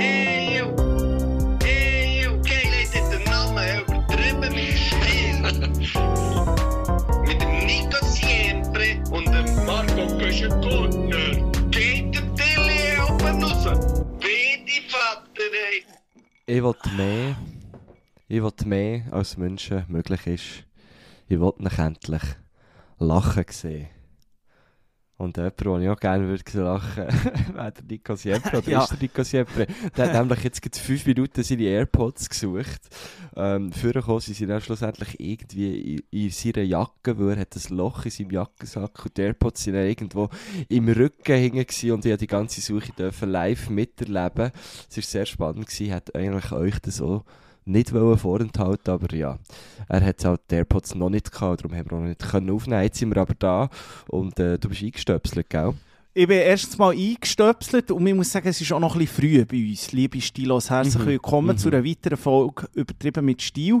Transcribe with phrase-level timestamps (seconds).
[0.00, 0.70] Eeuw,
[1.64, 5.42] eeuw, geil ist der Name übertrieben mit Stil.
[7.26, 11.50] mit dem Nico Siempre und dem Marco Köschen-Gurtner.
[11.72, 13.64] Geht der Tilly oben raus.
[14.20, 15.84] Wie die Vater, ey.
[16.46, 17.36] Ich will mehr.
[18.28, 20.64] Ich will mehr, als Menschen möglich ist.
[21.26, 22.22] Ich will ihn endlich
[23.00, 23.97] lachen sehen.
[25.18, 27.04] Und jemand, den ich auch gerne würde lachen
[27.54, 28.58] wäre der Nico Siempre.
[28.58, 28.82] Oder Ja.
[28.84, 29.66] ist der Nico Siempre?
[29.96, 32.80] Der hat nämlich jetzt fünf Minuten seine AirPods gesucht.
[33.34, 37.76] Ähm, vorgekommen sind sie dann schlussendlich irgendwie in, in seiner Jacke, weil er hat ein
[37.76, 40.28] Loch in seinem Jackensack und die AirPods sind dann irgendwo
[40.68, 44.52] im Rücken hängen und ich durfte die ganze Suche dürfen live miterleben.
[44.88, 47.24] Es war sehr spannend gewesen, hätte eigentlich euch das auch
[47.68, 49.38] nicht vorenthalten, aber ja,
[49.88, 52.50] er hat halt die AirPods noch nicht gehabt, darum haben wir auch noch nicht können
[52.50, 52.82] aufnehmen.
[52.82, 53.68] Jetzt sind wir aber da
[54.08, 55.74] und äh, du bist eingestöpselt, gell?
[56.14, 59.22] Ich bin erstens mal eingestöpselt und ich muss sagen, es ist auch noch ein bisschen
[59.22, 59.92] früh bei uns.
[59.92, 61.06] Liebe Stilos, herzlich Mhm.
[61.08, 61.58] willkommen Mhm.
[61.58, 63.80] zu einer weiteren Folge «Übertrieben mit Stil».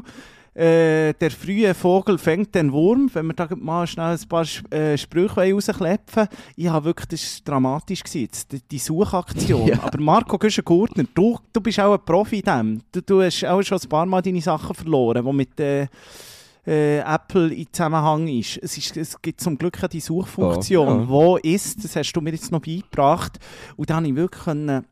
[0.58, 3.08] Äh, der frühe Vogel fängt den Wurm.
[3.12, 7.48] Wenn wir da mal schnell ein paar äh, Sprüche rausklepfen Ich habe wirklich, das ist
[7.48, 9.68] dramatisch gewesen, die, die Suchaktion.
[9.68, 9.82] Ja.
[9.82, 12.80] Aber Marco Güschen-Gurtner, du, du bist auch ein Profi in dem.
[12.90, 15.86] Du, du hast auch schon ein paar Mal deine Sachen verloren, die mit äh,
[16.66, 18.58] äh, Apple in Zusammenhang ist.
[18.62, 18.96] Es, ist.
[18.96, 20.88] es gibt zum Glück auch die Suchfunktion.
[20.88, 21.08] Oh, ja.
[21.08, 23.38] Wo ist, das hast du mir jetzt noch beigebracht.
[23.76, 24.84] Und da habe ich wirklich können,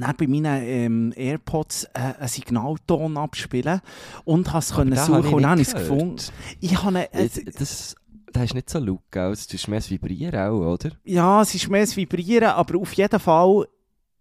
[0.00, 3.80] dann bei meinen ähm, AirPods äh, einen Signalton abspielen
[4.24, 6.22] und habe es können suchen und dann habe ich es gefunden.
[6.60, 7.94] Ich habe äh, Das,
[8.32, 9.30] das, ist nicht so laut, gell?
[9.30, 10.90] Das ist mehr das Vibrieren auch, oder?
[11.04, 13.66] Ja, es ist mehr das Vibrieren, aber auf jeden Fall,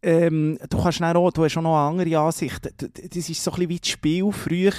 [0.04, 2.70] ähm, du, kannst auch, du hast auch noch eine andere Ansicht.
[2.78, 4.72] Das ist so ein bisschen wie das Spiel früher,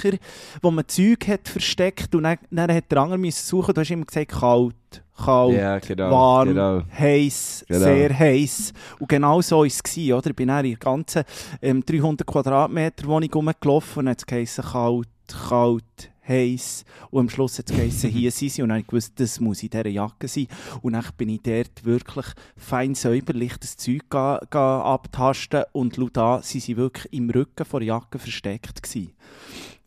[0.61, 3.73] wo man Zeug hat versteckt und dann, dann hat der andere müssen suchen.
[3.73, 4.75] Du hast immer gesagt, kalt,
[5.17, 6.11] kalt, Ja, genau.
[6.11, 6.81] warm, genau.
[6.97, 7.79] heiß, Genau.
[7.79, 8.73] sehr heiß.
[8.99, 9.81] Und genau so war es.
[9.81, 10.29] gewesen, Oder?
[10.29, 11.23] Ich bin dann in der ganzen
[11.61, 15.07] ähm, 300 Quadratmeter Wohnung rumgelaufen und hat es geheißen, kalt,
[15.49, 16.85] kalt, heiß.
[17.11, 18.61] Und am Schluss hat es geheißen, hier sind sie.
[18.61, 20.47] Und dann habe ich gewusst, das muss in dieser Jacke sein.
[20.81, 22.25] Und dann bin ich dort wirklich
[22.57, 27.65] fein säuberlich das Zeug ga, ga abtasten und laut an, sie sind wirklich im Rücken
[27.65, 29.11] vor der Jacke versteckt gewesen.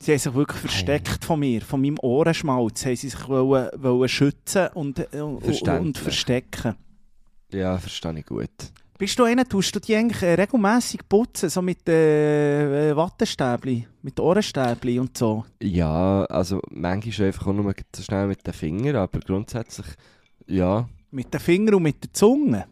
[0.01, 4.09] Sie haben sich wirklich versteckt von mir, von meinem Ohrenschmalz, haben sie sich wollen, wollen
[4.09, 6.77] schützen und, äh, und, verstecken.
[7.51, 8.51] Ja, verstehe ich gut.
[8.99, 13.87] Bist du einer, tust du die eigentlich äh, regelmässig putzen, so mit äh, äh, Wattestäbli,
[14.03, 15.45] mit Ohrenstäbli und so?
[15.63, 19.87] Ja, also manchmal einfach auch nur so schnell mit den Fingern, aber grundsätzlich,
[20.49, 22.67] ja, Mit den Fingern und mit der Zunge?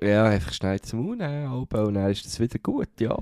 [0.00, 3.16] ja, einfach schnell zum Mund und dann ist das wieder gut, ja.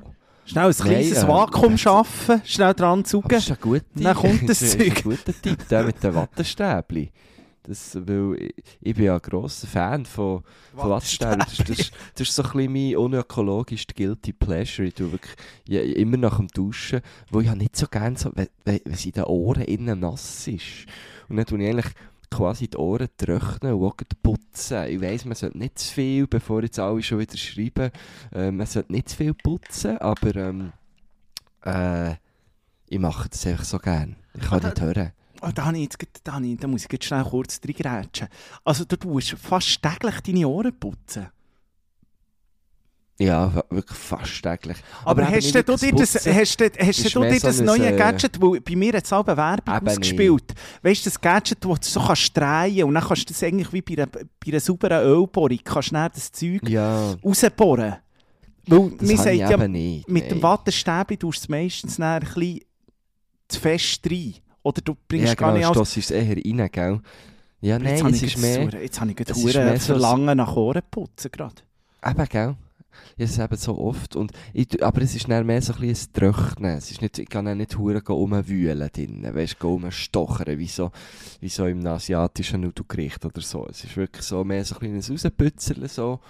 [0.44, 3.28] Schnell ein Nein, kleines äh, Vakuum schaffen, schnell dran zugen.
[3.28, 5.03] das ist ein guter Dann kommt das das ist ein Zeug.
[5.04, 7.10] guter Tipp, der mit den Wattestäbli.
[7.70, 10.42] Das, weil ich, ich bin ja ein grosser Fan von,
[10.75, 11.38] von Wattestäbli.
[11.38, 14.88] Das, das, ist- das ist so ein bisschen mein unökologisch Guilty Pleasure.
[14.88, 15.34] Ich tue wirklich
[15.69, 18.48] ja, immer nach dem Duschen, wo ich ja nicht so gerne so, wenn,
[18.84, 20.86] es in den Ohren innen nass ist.
[21.28, 21.94] Und dann tue ich eigentlich
[22.30, 24.84] quasi die Ohren trocknen und auch putzen.
[24.88, 27.91] Ich weiss, man sollte nicht zu viel, bevor jetzt alle schon wieder schreiben,
[28.32, 30.72] äh, man sollte nicht zu viel putzen, aber ähm,
[31.64, 32.12] äh,
[32.88, 34.16] ich mache das einfach so gern.
[34.34, 35.12] Ich kann Ah, nicht hören.
[35.43, 37.61] Oh, da, habe ich jetzt, grad- da, habe ich, da muss ich jetzt schnell kurz
[37.67, 38.28] reingrätschen.
[38.65, 41.28] Also du tust fast täglich deine Ohren putzen.
[43.19, 44.78] Ja, wirklich fast täglich.
[45.05, 45.81] Aber, eben hast du dir das
[46.12, 49.11] das, hast hast ist du dir so das ein, neue Gadget, wo bei mir jetzt
[49.11, 53.05] selber Werbung Eben ausgespielt Weißt du, das Gadget, wo du so kannst drehen und dann
[53.05, 56.67] kannst du das eigentlich wie bei einer, bei einer sauberen Ölbohrung, kannst du das Zeug
[56.67, 57.97] Ja, rausbohren.
[58.67, 60.09] Weil das habe sagt ja, eben nicht.
[60.09, 60.28] mit nein.
[60.31, 62.61] dem Wattestäbli tust du es meistens ein bisschen
[63.49, 64.34] zu fest rein.
[64.70, 65.91] Oder du bringst Ja, gar genau, nicht alles...
[65.92, 67.00] stoss ist eher rein, gell?
[67.60, 68.82] Ja, Aber jetzt nein, habe es ich ist mehr...
[68.82, 71.56] Jetzt habe ich gerade es ist Hure mehr so- Verlangen nach Ohrenputzen gerade.
[72.06, 72.56] Eben, gell?
[73.16, 74.16] Ja, das eben so oft.
[74.16, 76.76] Und ich, aber es ist dann mehr so ein bisschen ein Trocknen.
[76.78, 79.34] Es ist nicht, ich kann auch nicht hure rumwühlen drinnen.
[79.34, 80.91] Weißt du, rumstochern, wie so,
[81.41, 83.66] wie so im asiatischen Nudelgericht oder so.
[83.69, 86.20] Es ist wirklich so mehr so ein kleines Rauspützerle so.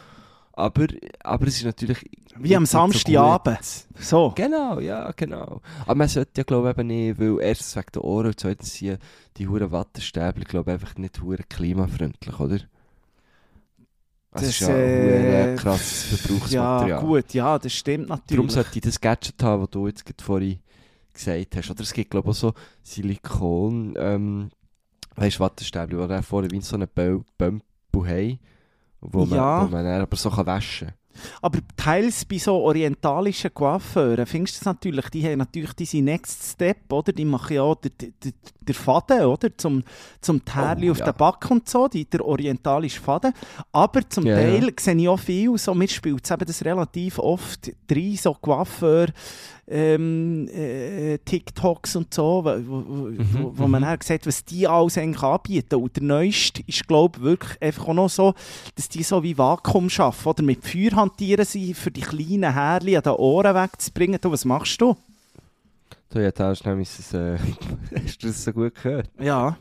[0.61, 0.87] Aber,
[1.25, 2.05] aber es ist natürlich...
[2.37, 3.59] Wie am Samstagabend.
[3.99, 4.33] So.
[4.35, 5.61] Genau, ja, genau.
[5.85, 8.75] Aber man sollte ja, glaube ich, eben nicht, weil erstens wegen der Ohren und zweitens
[8.75, 8.99] sind
[9.37, 12.61] die huren Wattestäbchen, glaube ich, einfach nicht hure klimafreundlich, oder?
[14.33, 17.01] Das, ist ja äh, ein krasses Ja, Verbrauchsmaterial.
[17.01, 18.53] gut, ja, das stimmt Darum natürlich.
[18.53, 20.61] sollte ich das Gadget haben, das du jetzt gerade vorhin
[21.13, 21.71] gesagt hast.
[21.71, 24.51] Oder es gibt, glaube ich, auch so Silikon, ähm,
[25.17, 27.65] weißt du, Wattestäbchen, die vorne wie so einen Bömpel
[27.95, 28.39] haben,
[29.01, 29.65] wo man, Ja.
[29.65, 30.97] wo man aber so kann waschen kann.
[31.43, 36.53] Aber teils bei so orientalischen Coiffeuren findest du das natürlich, die haben natürlich diese Next
[36.53, 37.13] Step, oder?
[37.13, 39.55] Die machen ja auch den, den, den Faden, oder?
[39.57, 39.83] Zum,
[40.21, 41.07] zum Tärli Oh, auf ja.
[41.13, 43.33] den Back und so, die, der orientalische Faden.
[43.73, 44.71] Aber zum Ja, Teil ja.
[44.79, 49.09] sehe ich auch viel, so, mir spielt es eben das relativ oft drei so Coiffeur,
[49.71, 54.99] ähm, äh, TikToks und so, wo, wo, wo, wo man dann sieht, was die alles
[54.99, 55.77] eigentlich anbieten.
[55.77, 58.35] Und der neueste ist, glaube ich, wirklich einfach auch noch so,
[58.75, 60.29] dass die so wie Vakuum schaffen.
[60.29, 64.19] Oder mit Feuer hantieren sie, für die kleinen Härchen an den Ohren wegzubringen.
[64.21, 64.97] Du, was machst du?
[66.11, 67.39] Du, ja, da hast nämlich ein, äh,
[68.05, 69.09] hast du das so gut gehört?
[69.21, 69.57] Ja.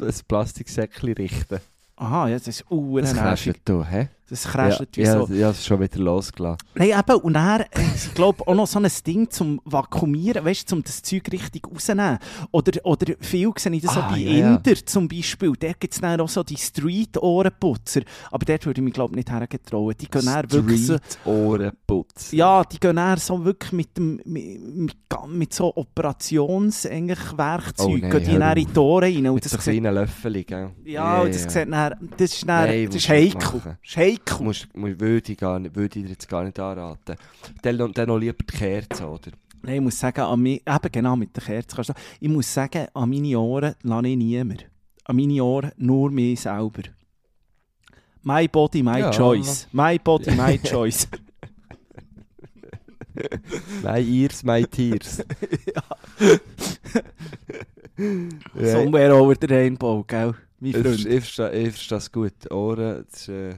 [0.00, 1.58] Ein, Plastiksäckchen richten.
[1.96, 4.08] Aha, ja, das ist uh, Das kräschelt du, hä?
[4.32, 5.32] Das kräschelt wie ja, so.
[5.34, 6.56] ja, ja, ist schon wieder losgelassen.
[6.74, 10.70] Nein, eben, und dann, äh, ich glaube, auch noch so ein Ding zum Vakuumieren, weißt
[10.72, 12.18] du, um das Zeug richtig rauszunehmen.
[12.50, 14.54] Oder, oder viel sehe ich das Ah, auch bei ja, ja.
[14.56, 15.52] Inder zum Beispiel.
[15.60, 18.00] Da gibt es dann auch so die Street-Ohrenputzer.
[18.30, 19.94] Aber dort würde ich mich, glaube ich, nicht hergetrauen.
[20.00, 22.32] Die gehen dann wirklich so, Street-Ohrenputz.
[22.32, 24.94] ja, die gehen dann so wirklich mit, dem, mit,
[25.28, 29.26] mit, so Operations eigentlich Werkzeug, Oh nein, gehen die dann in die Ohren rein.
[29.26, 30.70] Und Mit das so kleinen Löffeln, gell?
[30.86, 33.58] ja, und das, sieht dann, das ist, dann, Nein, das musst ist du nicht heikel.
[33.58, 33.78] machen.
[33.82, 34.21] Das ist heikel.
[34.40, 37.16] Musst, musst, würde, ich gar nicht, würde ich dir jetzt gar nicht anraten.
[37.62, 39.30] Dann, dann noch lieber die Kerze, oder?
[39.62, 42.52] Nein, ich muss sagen, an mi, eben genau mit der Kerze kannst du Ich muss
[42.52, 44.66] sagen, an meine Ohren lasse ich niemand.
[45.04, 46.82] An meine Ohren nur mich selber.
[48.22, 49.10] My body, my Ja.
[49.12, 49.68] choice.
[49.72, 51.06] My body, my choice.
[53.82, 55.22] My ears, my tears.
[58.60, 60.34] Somewhere over the rainbow, gell?
[60.60, 61.00] Mein Ich, Freund.
[61.00, 62.50] ich, ich verstehe es gut.
[62.50, 63.54] Ohren, das ist, äh,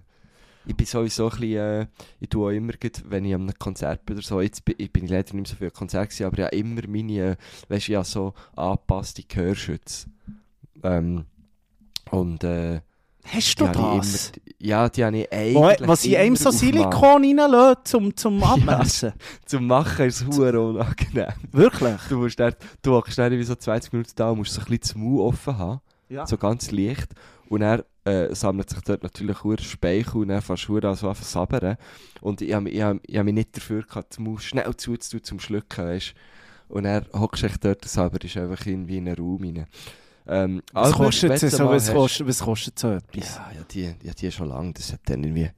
[0.67, 1.87] ich bin sowieso ein bisschen, äh,
[2.21, 4.75] ich tue auch immer, grad, wenn ich an einem Konzert bin oder so, jetzt bin
[4.79, 7.13] ich, bin ich leider nicht mehr so viel Konzert gewesen, aber ich habe immer meine,
[7.33, 7.37] äh,
[7.69, 10.07] weißt du, ich habe so angepasste Gehörschütze.
[10.83, 11.25] Ähm,
[12.11, 12.81] und äh,
[13.27, 14.29] Hast die du ich das?
[14.29, 16.51] immer, ja, die habe ich eigentlich was sie einem so.
[16.51, 19.15] Silikon reinlassen zum, zum Abmessen?
[19.47, 21.33] Zum Machen ist es hure unangenehm.
[21.51, 22.01] Wirklich?
[22.11, 25.01] Du musst dann, du hockst dann so 20 Minuten da und musst so ein bisschen
[25.03, 25.81] das offen haben.
[26.11, 26.27] Ja.
[26.27, 27.15] so ganz leicht.
[27.49, 31.09] Und dann äh, sammelt sich dort natürlich hure Speichel und dann du hure an so
[31.09, 31.77] an sabbern.
[32.21, 35.23] Und ich habe ich hab, ich hab mich nicht dafür gehabt, das Maul schnell zuzutun
[35.25, 36.15] zum Schlucken, weißt
[36.69, 39.67] Und dann hockst du dort und sabberst einfach irgendwie in einen Raum rein.
[40.27, 43.37] Ähm, Was aber kostet, so, was, hast- kostet, was kostet so etwas?
[43.37, 44.73] Ja, ja, die, ja, die schon lange.
[44.73, 45.51] Das hat dann irgendwie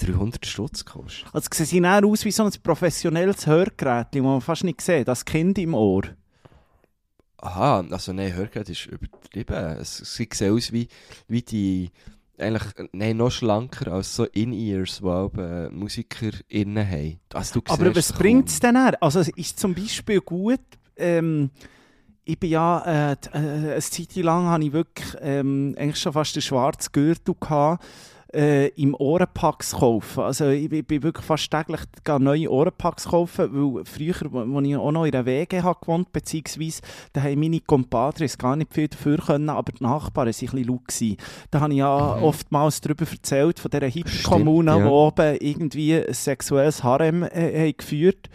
[0.00, 1.26] 300 Stutz gekostet.
[1.32, 5.06] Also sehen sie dann aus wie so ein professionelles Hörgerät, das man fast nicht sieht,
[5.06, 6.02] das Kind im Ohr.
[7.42, 9.54] Aha, also nein, Hörgerät ist übertrieben.
[9.80, 10.88] Es, sieht aus wie,
[11.26, 11.90] wie die,
[12.38, 17.20] eigentlich, nein, noch schlanker als so In-Ears, die äh, MusikerInnen haben.
[17.32, 18.96] Also, du Aber was bringt es denn her?
[19.00, 20.60] Also es ist zum Beispiel gut,
[20.96, 21.50] ähm,
[22.24, 23.38] ich bin ja, äh, äh,
[23.72, 27.84] eine Zeit lang habe ich wirklich ähm, eigentlich schon fast den schwarzen Gürtel gehabt,
[28.32, 30.20] äh, im Ohrenpacks kaufen.
[30.22, 31.80] Also ich, bin- bin wirklich fast täglich
[32.18, 36.82] neue Ohrenpacks kaufen, weil früher, wo ich auch noch in der WG habe gewohnt, beziehungsweise
[37.12, 40.64] da haben meine Compadres gar nicht viel dafür können, aber die Nachbarn waren ein bisschen
[40.64, 41.16] laut gewesen.
[41.50, 42.22] Da habe ich ja Mhm.
[42.22, 44.90] oftmals darüber erzählt, von dieser Hippie-Kommune, Stimmt, ja.
[44.90, 48.28] wo oben irgendwie ein sexuelles Harem äh, haben geführt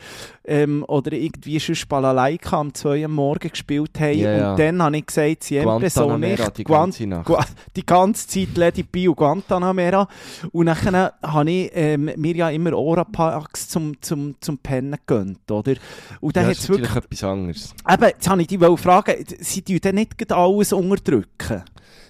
[0.47, 4.17] ähm, oder irgendwie schon Balalaika am 2 Uhr am Morgen gespielt haben.
[4.17, 4.51] Ja.
[4.51, 6.57] Und dann habe ich gesagt, siempre so nicht.
[6.57, 7.27] die ganze Nacht.
[7.75, 10.07] Die ganze Zeit Lady Bi und Guantanamera.
[10.51, 15.73] Und dann habe ich ähm, mir ja immer Ohrenpacks zum, zum, zum Pennen gegönnt, oder?
[16.21, 16.95] Und dann ja, hat das es ist wirklich...
[16.95, 17.73] etwas anderes.
[17.89, 21.63] Eben, jetzt habe ich dich fragen, sie tun dann nicht alles unterdrücken?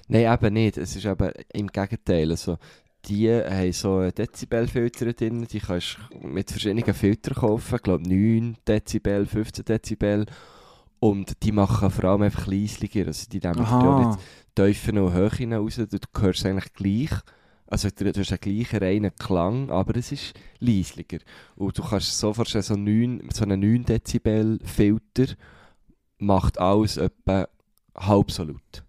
[0.07, 0.77] Nein, eben nicht.
[0.77, 2.29] Es ist eben im Gegenteil.
[2.29, 2.57] Also,
[3.07, 7.75] die haben so einen Dezibelfilter drin, die kannst du mit verschiedenen Filtern kaufen.
[7.75, 10.25] Ich glaube 9 Dezibel, 15 Dezibel.
[10.99, 13.05] Und die machen vor allem einfach leislicher.
[13.05, 14.19] Also die nehmen auch nicht
[14.55, 15.75] Tiefen und Höhen raus.
[15.75, 17.11] Du hörst eigentlich gleich.
[17.67, 21.19] Also du, du hast einen gleichen reinen Klang, aber es ist leislicher.
[21.55, 25.33] Und du kannst dir so vorstellen, so, 9, so einen 9 Dezibel Filter
[26.17, 27.47] macht alles etwa
[27.95, 28.84] halb so laut.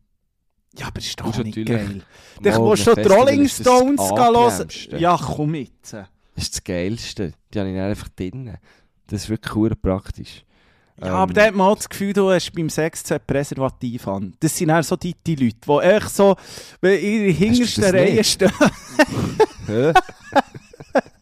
[0.78, 2.02] Ja, aber das ist doch nicht geil.
[2.42, 4.68] Dann musst du die Rolling Stones hören.
[4.98, 5.70] Ja, komm mit.
[5.82, 6.06] Das
[6.36, 7.32] ist das Geilste.
[7.52, 8.54] Die habe ich einfach drin.
[9.06, 10.44] Das ist wirklich cool praktisch.
[11.00, 14.08] Ja, Ähm, aber da hat man auch das Gefühl, du hast beim Sex zwei Präservativ
[14.08, 14.34] an.
[14.40, 16.36] Das sind dann so die, die Leute, die echt so
[16.82, 18.50] in der hintersten Reihe stehen.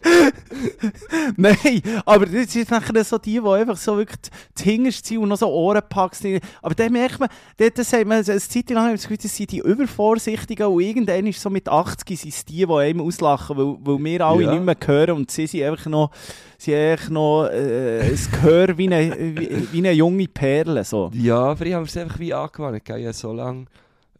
[1.37, 4.19] Nein, aber das sind nachher so die, die einfach so wirklich
[4.55, 6.43] das hinterste sind und noch so Ohrenpacks sind.
[6.63, 9.37] Aber dann merkt man, dort sagt man, eine Zeit lang habe ich das Gefühl, das
[9.37, 13.57] sind die Übervorsichtigen und irgendwann ist so mit 80 sind es die, die einem auslachen,
[13.57, 14.53] weil, weil wir alle Ja.
[14.55, 16.11] nicht mehr hören und sie sind einfach noch,
[16.59, 20.85] sie einfach noch äh, ein Gehör wie eine, wie, wie eine junge Perle.
[20.85, 21.11] So.
[21.15, 22.85] Ja, aber ich habe es einfach wie angewandt.
[22.85, 23.03] gell.
[23.05, 23.67] Habe so lange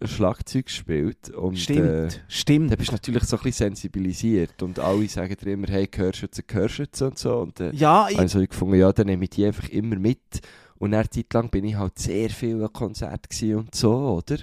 [0.09, 1.31] Schlagzeug gespielt.
[1.31, 2.71] Und, Stimmt, Äh, stimmt.
[2.71, 4.63] dann bist du natürlich so ein bisschen sensibilisiert.
[4.63, 7.39] Und alle sagen dir immer, hey, Gehörschütze, Gehörschütze und so.
[7.39, 10.19] Und, äh, Ja, ich, also ich gefunden, ja, dann nehme ich die einfach immer mit.
[10.79, 14.37] Und eine Zeit lang bin ich halt sehr viel an Konzerten und so, oder?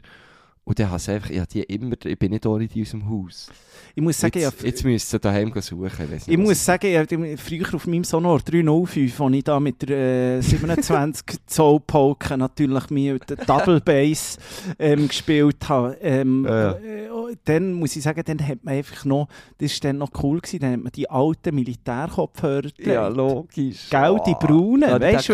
[0.71, 3.09] Und dann habe ich einfach, ich die immer, ich bin nicht ohne die aus dem
[3.09, 3.49] Haus.
[3.93, 6.09] ich muss sagen, jetzt, ja, jetzt müsst ihr daheim suchen.
[6.09, 9.81] nicht, Ich muss sagen, ich habe früher auf meinem Sonor 305, als ich da mit
[9.81, 14.37] der äh, 27 Zoll Polke natürlich mit der Double Bass
[14.79, 15.97] ähm, gespielt habe.
[15.99, 17.09] Ähm, Ja, äh,
[17.43, 20.59] dann muss ich sagen, dann hat man einfach noch, das war dann noch cool, gewesen,
[20.61, 23.89] dann hat man die alten Militärkopfhörer Ja, logisch.
[23.89, 24.37] Gell, die Ah.
[24.39, 25.33] braunen, Ja, weißt du.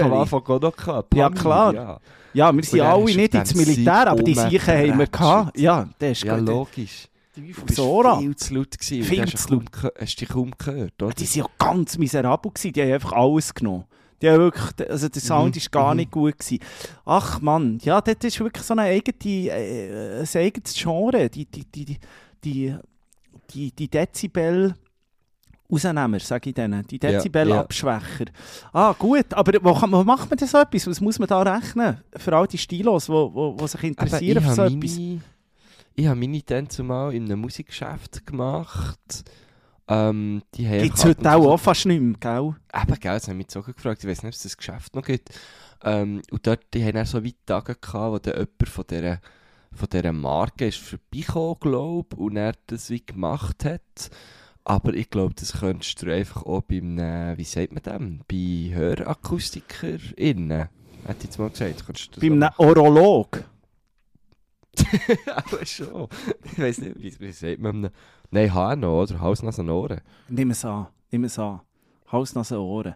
[1.14, 2.00] Ja, klar.
[2.38, 5.58] Ja, wir sind alle nicht ins Militär, aber die Sicher haben wir gehabt.
[5.60, 7.08] Ja, das ist ja logisch.
[7.36, 8.20] Bist Sora.
[8.20, 9.04] viel zu laut gewesen.
[9.04, 11.14] Viel zu ge- Hast du dich kaum gehört, oder?
[11.14, 12.74] Die waren ja ganz miserabel, gewesen.
[12.74, 13.86] die haben einfach alles genommen.
[14.22, 15.98] Die haben wirklich, also der Sound Mhm, ist gar mhm.
[15.98, 16.60] nicht gut gewesen.
[17.06, 21.30] Ach Mann, ja, das ist wirklich so eine eigene, äh, ein eigenes Genre.
[21.30, 21.98] Die, die, die,
[22.44, 22.76] die,
[23.54, 24.74] die, die Dezibel
[25.72, 26.86] Rausnehmer, sage ich denen.
[26.88, 28.26] Die Dezibel-Abschwächer.
[28.72, 30.88] Ah, gut, aber wo, macht man denn so etwas?
[30.88, 31.98] Was muss man da rechnen?
[32.16, 34.96] Für all die Stilos, die wo, wo, wo sich interessieren für so habe etwas.
[34.98, 35.22] meine,
[35.96, 39.26] ich habe meine dann zumal in einem Musikgeschäft gemacht.
[39.90, 42.56] Ähm, die Gibt es einfach heute auch, auch fast nicht mehr, gell?
[42.74, 45.04] Eben, gell, das haben mich so gefragt, ich weiß nicht, ob es das Geschäft noch
[45.04, 45.30] gibt.
[45.84, 49.20] Ähm, und dort, die haben dann so weit Tage gehabt, wo dann jemand von dieser,
[49.74, 54.10] von dieser Marke ist vorbeigekommen, glaube ich, und er das wie gemacht hat.
[54.70, 58.76] Aber ich glaube, das könntest du einfach auch beim, äh, wie sagt man dem, bei
[58.76, 60.68] HörakustikerInnen,
[61.06, 61.86] hätte ich jetzt mal gesagt.
[61.86, 63.46] Könntest du Beim Orolog.
[65.34, 66.10] Aber schon.
[66.44, 67.92] Ich weiß nicht, wie, wie sagt man
[68.30, 69.22] Nein, HNO, oder?
[69.22, 70.02] Hals, Nase, Ohren.
[70.28, 71.62] Nimm es an, nimm es an.
[72.08, 72.96] Hals, Nase, Ohren.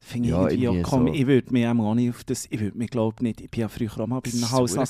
[0.00, 1.12] Finde ich Ja, irgendwie irgendwie auch komm, so.
[1.12, 3.68] Ich würde mich auch nicht auf das, ich würde mich glaube nicht, ich bin ja
[3.68, 4.44] früher auch mal bei einem.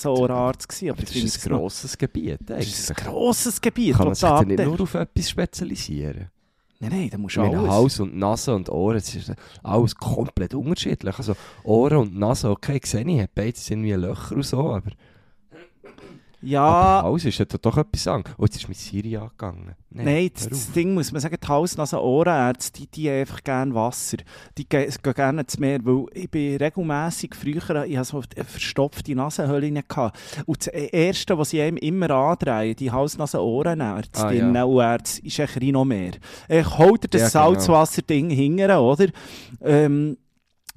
[0.07, 3.07] Ohrenarzt gewesen, aber Aber das ist ein noch- grosses Gebiet, das ist eigentlich.
[3.07, 6.29] ein grosses Gebiet, Kann man sich nicht nur auf etwas spezialisieren?
[6.81, 7.69] Nein, nein, da musst du alles.
[7.71, 9.33] Hals und Nase und Ohren, das ist
[9.65, 11.19] alles komplett unterschiedlich.
[11.19, 11.35] Also
[11.65, 14.91] Ohren und Nase, okay, sehe ich, beide sind wie Löcher und so, aber,
[16.41, 18.37] Ja, aber Hals ist ja doch etwas anderes.
[18.39, 19.75] Oh, jetzt ist mit Siri angegangen.
[19.91, 20.73] Nein, das, hör das auf.
[20.75, 24.19] Ding muss man sagen, die Hals-, Nase-, Ohrenärzte, die, die haben einfach gerne Wasser.
[24.57, 29.15] Die gehen, gehen gerne ins Meer, weil ich bin regelmässig früher, ich hatte so verstopfte
[29.17, 29.83] Nasenhöhlen.
[30.47, 34.65] Und das Erste, was sie einem immer andrehen, die Hals-, Nase-, Ohrenärztinnen Ah, ja.
[34.65, 36.11] und Ärzte, ist ein Rhinomer.
[36.49, 37.55] Ich hol dir das Ja, genau.
[37.61, 39.07] Salzwasser-Ding hingern, oder?
[39.61, 40.17] Ähm,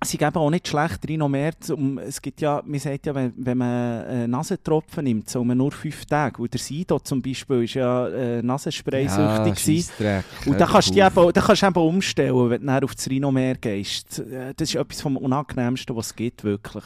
[0.04, 1.52] Sie geben auch nicht schlecht Rhinomer.
[1.70, 5.60] Um, es gibt ja, man sagt ja, wenn, wenn man äh, Nasentropfen nimmt, soll man
[5.60, 6.42] nur fünf Tage.
[6.42, 9.92] Und der Sido zum Beispiel ist ja äh, Nasenspray süchtig gewesen.
[9.98, 10.26] Scheissdreck.
[10.48, 14.20] Und da kannst eben, da kannst du eben umstellen, wenn du auf das Rhinomer gehst.
[14.20, 16.84] Äh, Das ist etwas vom Unangenehmsten, was es gibt, wirklich.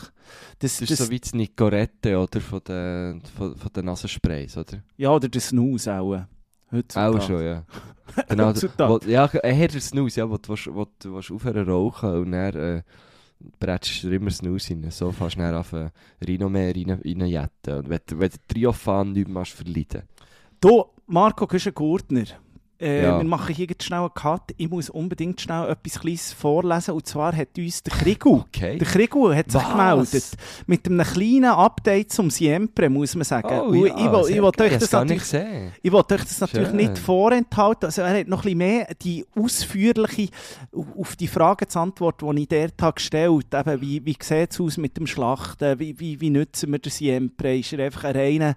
[0.59, 2.41] Das, Das ist so wie das Nicorette, oder?
[2.41, 4.83] Von den, von, von den Nasensprays, oder?
[4.97, 6.19] ja, oder der Snooze auch.
[6.71, 7.17] Heutzutage.
[7.17, 7.63] Auch schon, ja.
[8.29, 9.05] Genau, Heutzutage.
[9.05, 12.55] wo, ja, eher der Snooze, ja, wo du, wo du willst aufhören rauchen und dann
[12.55, 12.81] äh,
[13.59, 14.91] bretschst du immer Snooze rein.
[14.91, 15.91] So fast dann auf ein
[16.25, 17.77] Rhinomer rein, reinjetten.
[17.77, 20.03] Und wenn, du- wenn der Triophan nicht mehr verleiden
[20.61, 22.25] Du, Marco Güschen-Gurtner.
[22.79, 23.17] Äh, Ja.
[23.17, 24.53] Wir machen hier schnell einen Cut.
[24.57, 26.93] Ich muss unbedingt schnell etwas Kleines vorlesen.
[26.93, 28.77] Und zwar hat uns der Krigu, Okay.
[28.77, 29.71] der Krigu hat sich Was?
[29.71, 30.23] gemeldet.
[30.67, 33.47] Mit einem kleinen Update zum Siempre, muss man sagen.
[33.47, 35.33] Oh, ja, ich, will, ich, will euch das natürlich.
[35.81, 37.85] Ich wollte euch das natürlich nicht vorenthalten.
[37.85, 40.29] Also er hat noch ein bisschen mehr die ausführliche
[40.97, 43.79] auf die Frage zu antworten, die ich dort habe gestellt habe.
[43.81, 45.79] Wie, wie sieht es aus mit dem Schlachten?
[45.79, 47.57] Wie, wie, wie nutzen wir den Siempre?
[47.57, 48.55] Ist er einfach ein reiner,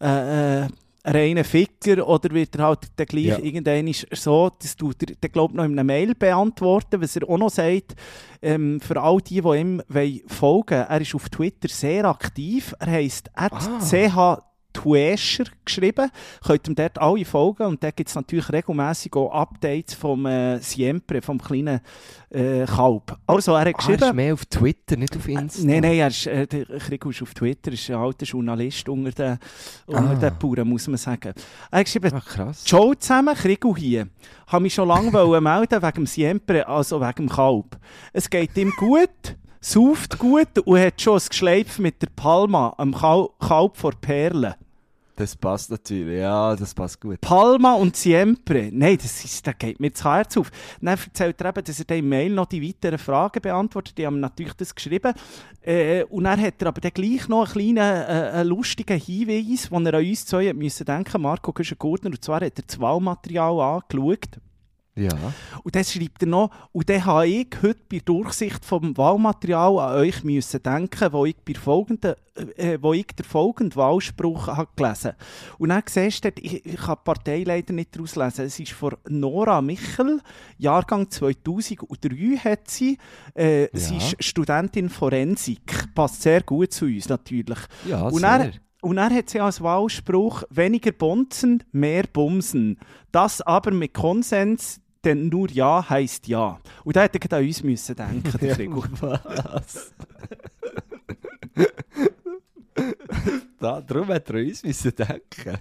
[0.00, 0.68] äh, äh,
[1.04, 3.38] reiner Ficker oder wird er halt dann gleich Ja.
[3.38, 7.16] irgendwann ist so, das tut er dann, glaub ich, noch in einer Mail beantworten, was
[7.16, 7.94] er auch noch sagt,
[8.40, 12.86] ähm, für all die, die ihm wollen folgen er ist auf Twitter sehr aktiv, er
[12.86, 13.80] heisst Ah.
[14.72, 16.10] Ch Tuescher geschrieben.
[16.44, 20.58] Könnt ihm dort alle folgen und dort gibt es natürlich regelmäßig auch Updates vom äh,
[20.58, 21.80] Siempre, vom kleinen
[22.30, 23.16] äh, Kalb.
[23.26, 24.16] Also er hat Ah, er ist geschrieben...
[24.16, 25.62] mehr auf Twitter, nicht auf Insta.
[25.66, 29.38] Nein, nein, er ist, äh, Krieg ist auf Twitter, ist ein alter Journalist unter den,
[29.86, 30.14] unter Ah.
[30.30, 31.32] den Bauern, muss man sagen.
[31.70, 32.64] Er hat geschrieben, Ah, krass.
[32.64, 34.08] Ciao zusammen, Krigu hier.
[34.46, 35.10] Habe mich schon lange
[35.40, 37.76] melden wegen dem Siempre, also wegen dem Kalb.
[38.12, 42.94] Es geht ihm gut, sauft gut und hat schon ein Geschleif mit der Palma, am
[42.94, 44.54] Kal Kalb vor Perlen.
[45.22, 47.20] Das passt natürlich, ja, das passt gut.
[47.20, 48.70] Palma und Siempre.
[48.72, 50.50] Nein, das, ist, das geht mir das Herz auf.
[50.80, 53.96] Dann erzählt er eben, dass er im Mail noch die weiteren Fragen beantwortet.
[53.98, 55.14] Die haben natürlich das geschrieben.
[55.60, 59.70] Äh, und dann hat er aber dann gleich noch einen kleinen, äh, einen lustigen Hinweis,
[59.70, 62.10] den er an uns zwei müssen denken Marco Güschen-Gurtner.
[62.10, 64.40] Und zwar hat er das Wahlmaterial angeschaut.
[64.94, 65.08] Ja.
[65.64, 69.96] Und dann schreibt er noch, und dann habe ich heute bei Durchsicht vom Wahlmaterial an
[69.96, 72.14] euch müssen denken, wo ich, bei folgenden,
[72.56, 75.12] äh, wo ich den folgenden Wahlspruch habe gelesen
[75.56, 78.72] Und dann siehst du, ich, ich kann die Partei leider nicht daraus lesen, es ist
[78.72, 80.20] von Nora Michel,
[80.58, 82.98] Jahrgang 2003 hat sie.
[83.34, 83.98] Äh, Sie Ja.
[83.98, 87.58] ist Studentin Forensik, passt sehr gut zu uns natürlich.
[87.86, 88.28] Ja, Und sehr.
[88.28, 88.52] er,
[88.82, 92.78] und er hat sie als Wahlspruch weniger bonzen, mehr bumsen.
[93.12, 96.60] Das aber mit Konsens, denn nur Ja heißt Ja.
[96.84, 98.84] Und da hätte ich an uns müssen denken, der Frigo.
[99.00, 99.92] Was?
[103.60, 105.58] da, darum hat er uns müssen denken.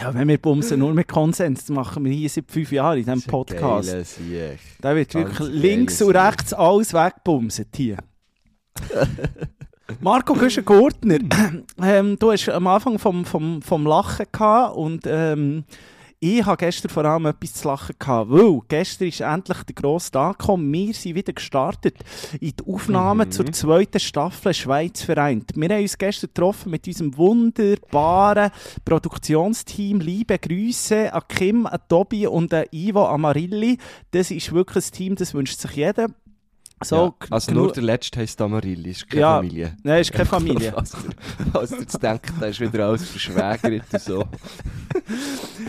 [0.00, 3.04] Ja, wenn wir bumsen nur mit Konsens, das machen wir hier seit fünf Jahren in
[3.04, 4.18] diesem Podcast.
[4.80, 7.98] Da wird Ganz wirklich links und rechts alles wegbumsen hier.
[10.00, 11.18] Marco Güschen-Gurtner,
[11.82, 15.64] ähm, du hast am Anfang vom, vom, vom Lachen gehabt und ähm,
[16.22, 20.10] ich habe gestern vor allem etwas zu lachen gehabt, weil gestern ist endlich der grosse
[20.10, 20.70] Tag gekommen.
[20.70, 21.96] Wir sind wieder gestartet
[22.38, 23.30] in die Aufnahme Mhm.
[23.30, 25.52] zur zweiten Staffel Schweiz vereint.
[25.54, 28.50] Wir haben uns gestern getroffen mit unserem wunderbaren
[28.84, 30.00] Produktionsteam.
[30.00, 33.78] Liebe Grüße an Kim, an Tobi und an Ivo Amarilli.
[34.10, 36.08] Das ist wirklich ein Team, das wünscht sich jeder.
[36.82, 39.36] So, ja, also nur der letzte heisst Amarilli, ist keine Ja.
[39.36, 39.76] Familie.
[39.82, 40.74] Nein, ist keine Familie.
[40.76, 44.24] Als ihr, als ihr jetzt denkt, da ist wieder alles verschwägert und so.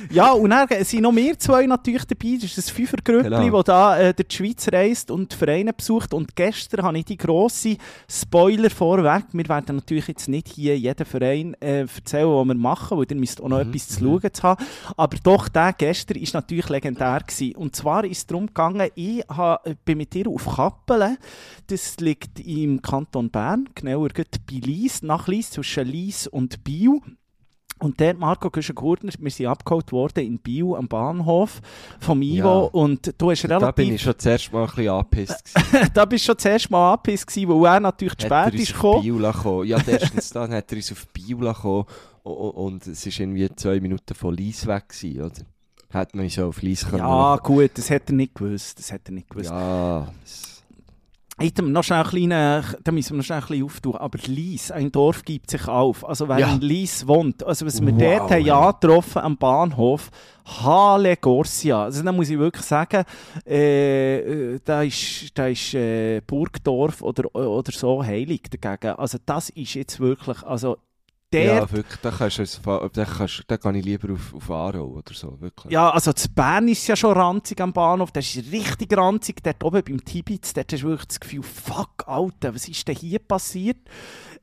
[0.10, 2.38] Ja, und dann sind noch wir zwei natürlich dabei.
[2.42, 3.58] Das ist ein Fünfergrüppli, Genau.
[3.58, 6.14] das da äh, durch die Schweiz reist und die Vereine besucht.
[6.14, 7.78] Und gestern habe ich die grosse
[8.10, 9.26] Spoiler vorweg.
[9.32, 13.16] Wir werden natürlich jetzt nicht hier jeden Verein äh, erzählen, was wir machen, weil ihr
[13.16, 14.66] müsst auch noch etwas zu schauen zu haben.
[14.98, 17.56] Aber doch, der gestern ist natürlich legendär gewesen.
[17.56, 20.58] Und zwar ist es darum gegangen, ich ha, äh, bin mit dir auf
[21.02, 21.18] Kappelen.
[21.68, 27.00] Das liegt im Kanton Bern, genauer bei Lies, nach Lies, zwischen Lies und Biel.
[27.80, 31.62] Und der Marco Güschen-Gurtner, wir sind abgeholt worden in Biel am Bahnhof
[32.00, 32.80] vom Ivo Ja.
[32.80, 35.54] und du hast Da bin ich relativ, schon zuerst mal ein bisschen angepisst.
[35.96, 38.74] da bist du schon zuerst mal angepisst gewesen, weil er natürlich zu Hat spät ist
[38.74, 39.66] gekommen.
[39.66, 41.86] Ja, erstens dann hat er uns auf Biel lassen kommen
[42.24, 45.42] o- o- und es war irgendwie zwei Minuten von Lies weg gewesen, oder?
[45.90, 49.02] Hätte man auch auf Lies können Ja, gut, das hat er nicht gewusst, das hat
[49.06, 49.50] er nicht gewusst.
[49.50, 50.08] Ja,
[51.42, 53.96] Wir noch schnell einen kleinen, da müssen wir noch schnell ein bisschen auftun.
[53.96, 56.08] Aber Lies, ein Dorf gibt sich auf.
[56.08, 56.54] Also wer Ja.
[56.54, 58.50] in Lies wohnt, also was wir Wow, dort haben hey.
[58.52, 60.10] angetroffen am Bahnhof,
[60.46, 61.84] Hale Gorsia.
[61.84, 63.04] Also da muss ich wirklich sagen,
[63.48, 64.18] äh,
[64.56, 68.96] äh, da ist, da ist äh, Burgdorf oder, oder so heilig dagegen.
[68.98, 70.78] Also das ist jetzt wirklich, also
[71.32, 74.86] der ja, wirklich, da, kannst du, da, kannst, da gehe ich lieber auf, auf Aarau
[74.86, 75.72] oder so, wirklich.
[75.72, 78.12] Ja, also zu Bern ist ja schon ranzig am Bahnhof.
[78.12, 79.42] Das ist richtig ranzig.
[79.42, 82.96] Dort oben beim Tibitz, dort hast du wirklich das Gefühl, fuck, Alter, was ist denn
[82.96, 83.78] hier passiert?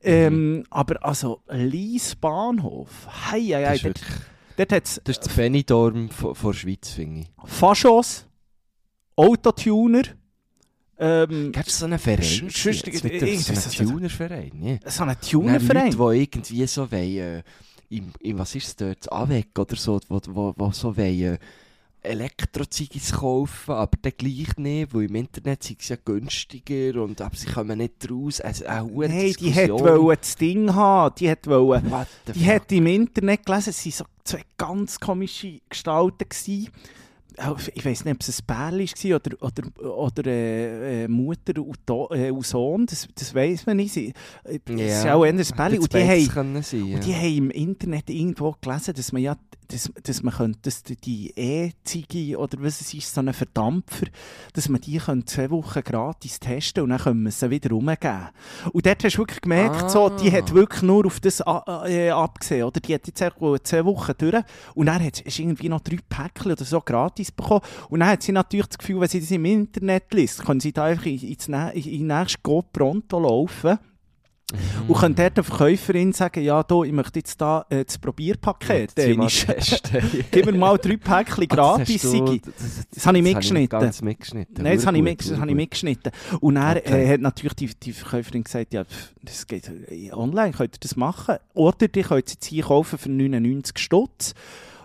[0.01, 2.89] Ähm, aber also, Lies Bahnhof,
[3.31, 6.89] hei, hei, das, hei, ist dort, dort das ist das Benidorm von, von der Schweiz,
[6.89, 7.27] finde ich.
[7.45, 8.25] Faschos,
[9.15, 10.03] Autotuner,
[10.99, 12.21] ähm, Gibt es so einen Verein?
[12.21, 14.51] Sch- jetzt mit dem, irgendwas- so einen Tunerverein?
[14.61, 14.91] Ja.
[14.91, 15.91] so ein Nein, Tunerverein.
[15.93, 17.43] Leute, die irgendwie so wollen, äh,
[17.89, 21.37] im, im, was ist es dort, Avec oder so, wo, wo, wo so wollen, äh,
[22.01, 27.35] Elektrozigis kaufen, aber dann gleich nicht, weil im Internet sind sie ja günstiger und aber
[27.35, 28.39] sie kommen nicht raus.
[28.39, 31.15] Also eine Nein, die wollen das Ding haben.
[31.19, 31.91] Die hat wollen
[32.33, 36.29] Die hat im Internet gelesen, es waren so zwei ganz komische Gestalten.
[36.29, 36.69] Gewesen.
[37.41, 41.61] Auch, Ich weiß nicht, ob es ein Bärli war oder, oder, oder äh, äh, Mutter
[41.61, 43.95] und, Do äh, und Sohn, das, das weiß man nicht.
[43.97, 44.11] Äh,
[44.65, 45.37] Es ist auch eher ein.
[45.37, 47.17] Hätte Und die, haben, sein, und die ja.
[47.17, 49.35] haben im Internet irgendwo gelesen, dass man ja
[49.69, 54.07] dass, dass man könnte, dass die- E-Ziege oder was es ist, so einen Verdampfer,
[54.53, 58.29] dass man die könnte zwei Wochen gratis testen und dann können wir sie wieder rumgeben.
[58.73, 60.33] Und dort hast du wirklich gemerkt, so, die Ah.
[60.37, 62.63] hat wirklich nur auf das äh, abgesehen.
[62.65, 62.79] Oder?
[62.79, 64.43] Die hat jetzt zwei Wochen durch
[64.75, 67.61] und dann hat sie irgendwie noch drei Päckchen oder so gratis bekommen.
[67.89, 70.71] Und dann hat sie natürlich das Gefühl, wenn sie das im Internet liest, können sie
[70.73, 73.77] da einfach in, ins in in den nächsten Go Pronto laufen.
[74.87, 78.97] Und können dort der Verkäuferin sagen, ja, du, ich möchte jetzt da äh, das Probierpaket.
[78.97, 79.45] Mal Dänisch.
[79.45, 80.01] testen.
[80.31, 82.41] Gib mir mal drei Päckchen Ah, gratis, das du- Sigi.
[82.43, 83.79] das- Das habe ich mitgeschnitten.
[83.79, 84.63] ganz mitgeschnitten.
[84.63, 86.11] Nein, das habe ich, mit, das habe ich mitgeschnitten.
[86.39, 87.03] Und dann Okay.
[87.03, 88.83] äh, hat natürlich die, die Verkäuferin gesagt, ja,
[89.21, 91.35] das geht äh, online, könnt ihr das machen.
[91.53, 94.33] Oder die könnt es jetzt hier kaufen für 99 Stutz.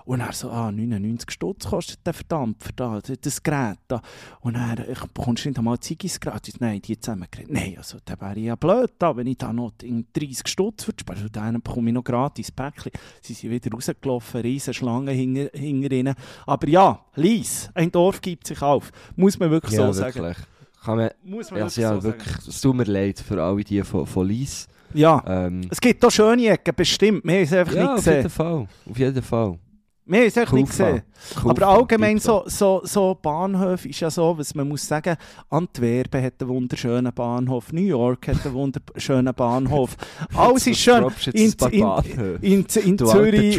[0.07, 4.03] Und er so, ah, 99 Stutz kostet der Verdampfer da, das- Gerät da.
[4.41, 6.61] Und er, ich bekommst du nicht einmal Ziggis gratis?
[6.61, 7.51] Nein, die zusammengerät.
[7.51, 11.01] Nein, also, da wäre ja blöd da, wenn ich da noch in 30 Stutz würde
[11.01, 11.23] sparen.
[11.23, 12.93] Und dann bekomme ich noch gratis Päckchen.
[13.23, 16.15] Sie sind wieder rausgelaufen, riesen Schlange hinter, hinter ihnen.
[16.47, 18.91] Aber ja, Lies, ein Dorf gibt sich auf.
[19.17, 20.17] Muss man wirklich Ja, so sagen.
[20.17, 20.37] wirklich.
[20.85, 22.45] Kann man, Muss man also wirklich ja, so wirklich, sagen.
[22.51, 24.69] es tut mir leid für alle die von, von Lies.
[24.93, 27.25] Ja, Ähm, es gibt auch schöne Ecken, bestimmt.
[27.25, 28.31] Wir haben es einfach ja, nicht auf jeden gesehen.
[28.31, 28.69] Fall.
[28.91, 29.59] Auf jeden Fall.
[30.07, 31.03] Wir haben es echt nicht gesehen.
[31.35, 35.17] Kufa, Aber allgemein so, so, so Bahnhöfe ist ja so, was man muss sagen,
[35.49, 39.97] Antwerpen hat einen wunderschönen Bahnhof, New York hat einen wunderschönen Bahnhof.
[40.35, 41.07] Alles ist schön.
[41.33, 43.59] In, in, in, in, Zürich,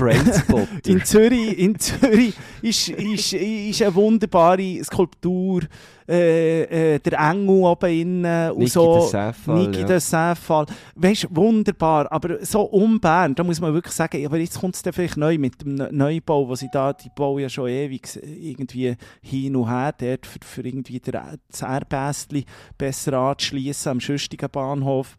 [0.86, 5.62] in Zürich, in Zürich ist, ist, ist eine wunderbare Skulptur,
[6.07, 9.09] äh, äh, der Engel oben innen und Niki so.
[9.47, 9.85] Niki ja.
[9.85, 10.65] der Säfall.
[10.95, 12.11] Weißt wunderbar.
[12.11, 15.17] Aber so um Bern, da muss man wirklich sagen, aber jetzt kommt es dann vielleicht
[15.17, 19.55] neu mit dem Ne- Neubau, wo sie da, die bauen ja schon ewig irgendwie hin
[19.55, 22.45] und her, dort für, für irgendwie der, das Erdbästli
[22.77, 25.17] besser anzuschliessen am Schüstigen Bahnhof.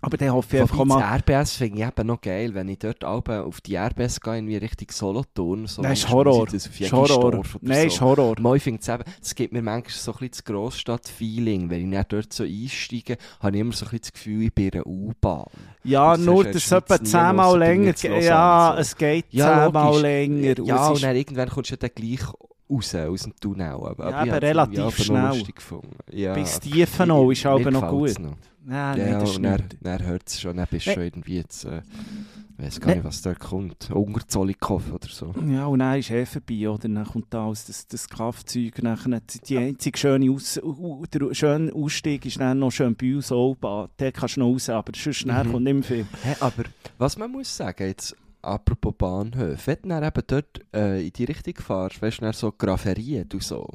[0.00, 1.00] Aber dann hoffe ich einfach mal.
[1.00, 4.34] das RBS finde ich eben noch geil, wenn ich dort oben auf die RBS gehe,
[4.34, 5.66] irgendwie Richtung Solothurn.
[5.66, 6.44] So Nein, ist Horror.
[6.44, 7.42] Das auf Ist Horror.
[7.62, 7.86] Nein, so.
[7.86, 8.54] ist Horror.
[8.54, 11.70] Ich finde es eben, es gibt mir manchmal so ein bisschen das Grossstadt-Feeling.
[11.70, 14.54] Wenn ich dann dort so einsteige, habe ich immer so ein bisschen das Gefühl, ich
[14.54, 15.46] bin in einer U-Bahn.
[15.84, 18.22] Ja, Das nur, dass es etwa zehnmal länger geht.
[18.24, 20.58] Ja, es geht Ja, zehnmal länger.
[20.58, 22.20] Und Ja, und ist- dann irgendwann kommst du dann gleich
[22.70, 23.66] raus, aus dem Tunnel.
[23.72, 25.42] Aber, Ja, aber relativ schnell.
[26.12, 28.24] Ja, bis Tiefenau ist aber noch gefällt's gut.
[28.24, 28.36] Noch.
[28.66, 29.76] Nein, Ja, und dann, nicht.
[29.82, 31.82] dann hört es schon, dann bist du schon irgendwie jetzt, äh,
[32.56, 35.34] ich weiß gar nicht, was da kommt, Ungerzollikov oder so.
[35.46, 36.88] Ja, und dann ist eh vorbei, oder?
[36.88, 38.82] Dann kommt da alles das, das Kraftzeug.
[38.82, 40.58] Nachher, die einzige schöne Aus,
[41.12, 43.88] der schöne Ausstieg ist dann noch schön bei uns Olbahn.
[43.98, 45.50] Der kannst du noch raus, aber sonst Mhm.
[45.52, 46.06] kommt nicht mehr viel.
[46.22, 46.64] Hä, aber
[46.96, 51.54] was man muss sagen, jetzt apropos Bahnhöfe, wenn du eben dort äh, in die Richtung
[51.56, 53.68] fährst, weißt du, so Graferien und so,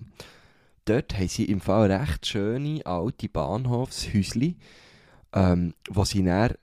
[0.85, 4.55] dort haben sie im Fall recht schöne alte Bahnhofshäusli,
[5.33, 6.53] ähm, wo sie dann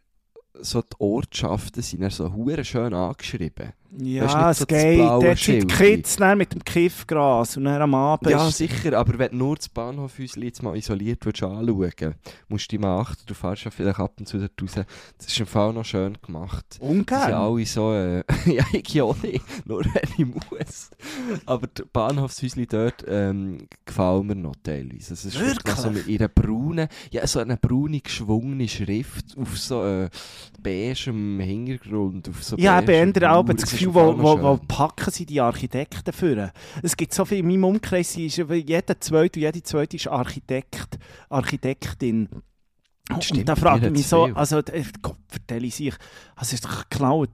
[0.60, 3.72] so die Ortschaften sind dann so hure schön angeschrieben.
[3.98, 5.00] Ja, es so das geht.
[5.00, 5.74] Dort sind die.
[5.74, 9.68] Kids mit dem Kiffgras und dann am Abend Ja, sicher, aber wenn du nur das
[9.68, 12.14] Bahnhofhäuschen jetzt mal isoliert würdest anschauen
[12.48, 14.84] musst du dich mal achten, du fährst ja vielleicht ab und zu dort raus.
[15.16, 16.66] Das ist im Fall noch schön gemacht.
[16.74, 17.32] Die sind ungern.
[17.32, 20.90] alle so, äh, ja, ich auch nicht, nur wenn ich muss.
[21.46, 25.14] Aber die Bahnhofshäuschen dort ähm, gefallen mir noch teilweise.
[25.14, 29.84] Es ist wirklich so mit ihrer braunen, ja, so eine braune, geschwungene Schrift auf so
[29.84, 30.08] äh,
[30.62, 32.28] beigem Hintergrund.
[32.28, 35.40] Auf so Ich habe beigem eher auch das Gefühl, wo, wo, wo packen sie die
[35.40, 36.52] Architekten für?
[36.82, 40.98] Es gibt so viel in meinem Umkreis, ist jeder zweite und jede zweite ist Architekt,
[41.28, 42.28] Architektin.
[43.20, 45.94] Stimmt, und da frage ich mich so, also äh, Gott vertelle ich sich,
[46.34, 46.66] also ist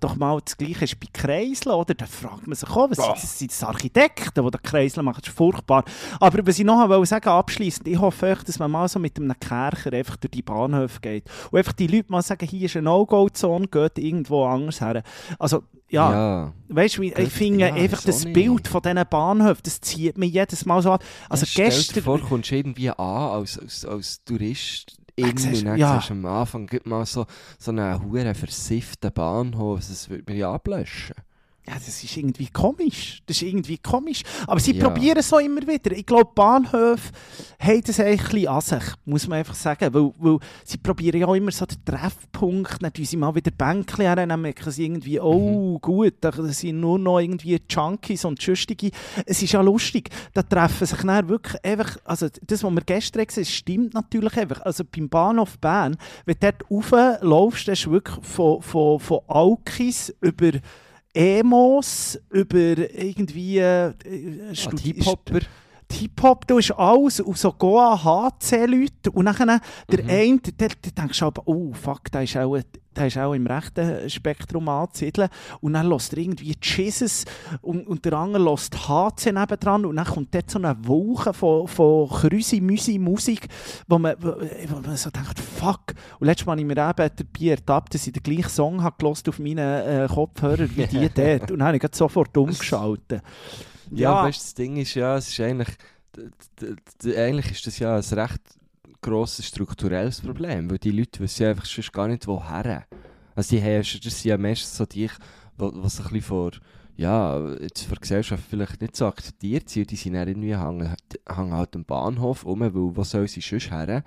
[0.01, 1.95] doch mal das Gleiche ist bei Kreiseln, oder?
[1.95, 5.21] Da fragt man sich auch, was sind das, sind das Architekten, die da Kreisel machen,
[5.23, 5.85] das ist furchtbar.
[6.21, 9.19] Aber was ich noch wollte sagen, abschließend, ich hoffe echt, dass man mal so mit
[9.19, 12.77] einem Kercher einfach durch die Bahnhöfe geht und einfach die Leute mal sagen, hier ist
[12.77, 15.03] eine No-Go-Zone, geht irgendwo anders her.
[15.39, 16.53] Also, ja, ja.
[16.69, 18.35] weißt du, wie- Gut, ich finde ja, einfach das nicht?
[18.35, 20.99] Bild von diesen Bahnhöfen, das zieht mich jedes Mal so an.
[21.29, 22.03] Also ja, stell dir gestern...
[22.03, 25.97] vor, kommst du irgendwie an als, als, als Tourist in siehst und dann ja.
[25.97, 27.27] siehst du am Anfang gib mal so,
[27.59, 31.17] so einen huren versifften Bahnhof, das würde mir ja ablöschen.
[31.65, 33.23] Ja, das ist irgendwie komisch.
[33.27, 34.23] Das ist irgendwie komisch.
[34.49, 34.89] Aber sie Ja.
[34.89, 35.93] probieren es so immer wieder.
[35.93, 37.13] Ich glaube, Bahnhöfe
[37.61, 39.95] haben das eigentlich ein bisschen an sich, muss man einfach sagen.
[39.95, 44.01] Weil, weil sie probieren ja immer so den Treffpunkt, dann tun sie mal wieder Bänkchen
[44.05, 48.91] her, dann merken sie irgendwie, oh gut, da sind nur noch irgendwie Junkies und Schüstige.
[49.25, 53.25] Es ist ja lustig, da treffen sich dann wirklich einfach, also das, was wir gestern
[53.25, 54.63] gesehen haben, stimmt natürlich einfach.
[54.63, 60.13] Also beim Bahnhof Bern, wenn du dort raufläufst, dann ist wirklich von, von, von Alkis
[60.21, 60.51] über
[61.15, 65.41] Emos, über irgendwie äh, Ah, Studi- die Hip-Hopper.
[65.93, 70.11] Hip-Hop, du ist alles und so Goa HC-Leute und nachher der Mhm.
[70.11, 72.59] eine, der, der denkst du aber, oh fuck, der ist auch,
[72.97, 75.29] der ist auch im rechten Spektrum anzusiedeln
[75.61, 77.25] und dann lässt er irgendwie Jesus
[77.63, 81.67] und, und der andere lässt HC nebendran und dann kommt dort so eine Wolke von,
[81.69, 83.49] von Krüsi-Müsi-Musik,
[83.89, 84.35] wo man, wo,
[84.69, 85.95] wo man so denkt, fuck.
[86.19, 89.07] Und letztes Mal habe ich mir eben dabei ertappt, dass ich den gleichen Song habe
[89.07, 93.23] auf meinen äh, Kopfhörer wie die dort und dann habe ich sofort umgeschaltet.
[93.95, 95.77] Ja, weißt du, das Ding ist ja, es ist eigentlich,
[97.05, 98.41] eigentlich ist das ja ein recht
[99.01, 102.85] grosses strukturelles Problem, weil die Leute wissen ja einfach sonst gar nicht, woher.
[103.35, 105.11] Also die haben, das sind ja meistens so die,
[105.57, 106.51] was ein bisschen vor,
[106.97, 110.57] ja, jetzt von der Gesellschaft vielleicht nicht so akzeptiert sind, und die sind dann irgendwie
[110.57, 110.95] hängen,
[111.29, 114.05] hängen halt am Bahnhof rum, weil wo soll sie sonst her?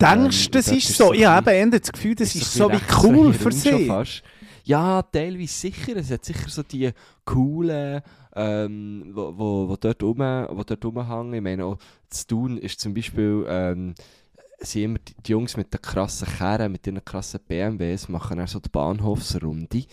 [0.00, 1.12] Denkst Ähm, du, das dort ist ist so?
[1.12, 3.92] Ich habe eben das Gefühl, das ist so wie cool für sie.
[4.64, 5.96] Ja, teilweise sicher.
[5.96, 6.90] Es hat sicher so die
[7.24, 8.00] coolen,
[8.34, 11.34] ähm, wo, wo, wo, dort rum, wo dort rumhängen.
[11.34, 13.94] Ich meine, auch zu tun ist zum Beispiel, ähm,
[14.60, 18.46] sind immer die, die Jungs mit den krassen Kerren, mit den krassen BMWs, machen dann
[18.46, 19.84] so die Bahnhofsrunde.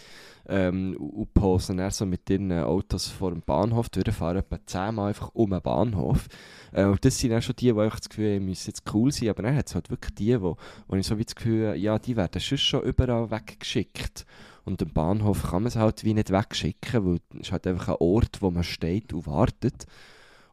[0.50, 5.10] Ähm, und posen dann so mit ihren Autos vor dem Bahnhof durch, fahren etwa zehnmal
[5.10, 6.28] einfach um den Bahnhof.
[6.72, 9.12] Äh, und das sind dann schon die, die einfach das Gefühl haben, müssen jetzt cool
[9.12, 10.56] sein, aber dann hat es halt wirklich die, wo,
[10.88, 14.26] wo ich so wie das Gefühl ja, die werden sonst schon überall weggeschickt.
[14.68, 17.88] Und am Bahnhof kann man es halt wie nicht wegschicken, weil es ist halt einfach
[17.88, 19.86] ein Ort, wo man steht und wartet.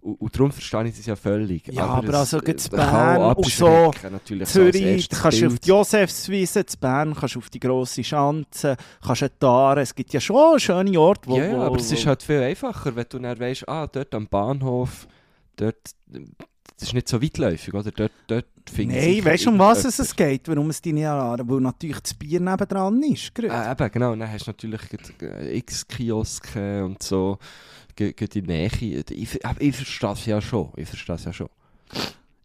[0.01, 1.67] Und, und darum verstehe ich das ja völlig.
[1.67, 5.43] Ja, aber es, also äh, man kann Bern und so, natürlich so Zürich, du kannst
[5.43, 5.65] auf Bild.
[5.65, 9.93] die Josefswiese, zu Bern kannst du auf die grosse Schanze, kannst du die Aare, es
[9.93, 11.37] gibt ja schon schöne Orte, wo...
[11.37, 13.89] Ja, ja, wo, aber es ist wo- halt viel einfacher, wenn du dann weißt, ah,
[13.89, 15.09] dort am Bahnhof,
[15.57, 15.91] dort,
[16.79, 17.91] das ist nicht so weitläufig, oder?
[17.93, 21.49] Dort, dort finde ich Nein, weißt du, um was es, geht, warum es deine Aare,
[21.49, 23.35] weil natürlich das Bier nebendran ist.
[23.35, 23.53] gerade.
[23.55, 24.81] Äh, eben, genau, dann hast du natürlich
[25.23, 27.39] äh, x Kioske und so,
[27.95, 29.05] ge- gerade in der Nähe.
[29.11, 31.49] Ich, ich verstehe es ja schon, ich verstehe es ja schon.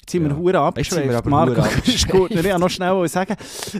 [0.10, 0.38] Jetzt sind wir Ja.
[0.38, 1.26] hure wir abgeschweift.
[1.28, 2.32] Marco, ist gut.
[2.32, 3.36] Ich noch schnell sagen.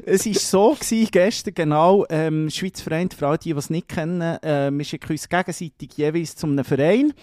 [0.06, 3.88] Es war so gewesen, gestern genau, ähm, Schweizer Verein, für alle, die, die es nicht
[3.88, 7.14] kennen, äh, wir schicken uns gegenseitig jeweils zu einem Verein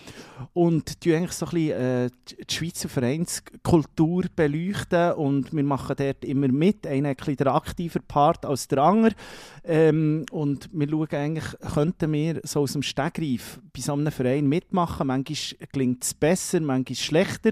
[0.55, 6.25] und die eigentlich so ein bisschen äh, die Schweizer Vereinskultur beleuchten und wir machen dort
[6.25, 6.85] immer mit.
[6.85, 9.15] Einer ein bisschen den aktiver Part als der andere
[9.65, 14.49] ähm, und wir schauen eigentlich, könnten wir so aus dem Stegreif bei so einem Verein
[14.49, 15.07] mitmachen.
[15.07, 17.51] Manchmal gelingt es besser, manchmal schlechter.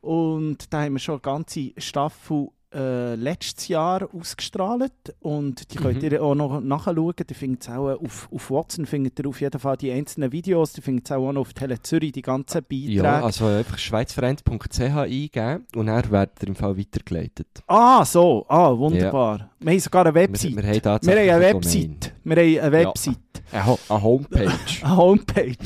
[0.00, 4.92] Und da haben wir schon eine ganze Staffel äh, letztes Jahr ausgestrahlt.
[5.18, 6.08] Und die könnt Mhm.
[6.12, 7.14] ihr auch noch nachschauen.
[7.28, 10.76] Ihr findet auch auf, auf Watson, findet ihr auf jeden Fall die einzelnen Videos.
[10.76, 12.92] Ihr findet auch noch auf Tele Zürich, die ganzen Beiträge.
[13.02, 17.48] Ja, also einfach schweizvereins.ch eingeben und dann werdet ihr im Fall weitergeleitet.
[17.66, 18.46] ah, so.
[18.48, 19.50] Ah, wunderbar.
[19.58, 20.56] Wir haben sogar eine Wir, Website.
[20.56, 21.54] wir haben Wir, haben eine.
[21.54, 22.14] Website.
[22.22, 23.16] Wir haben eine Website.
[23.52, 24.50] Eine, Ho eine Homepage.
[24.82, 25.56] Eine Homepage.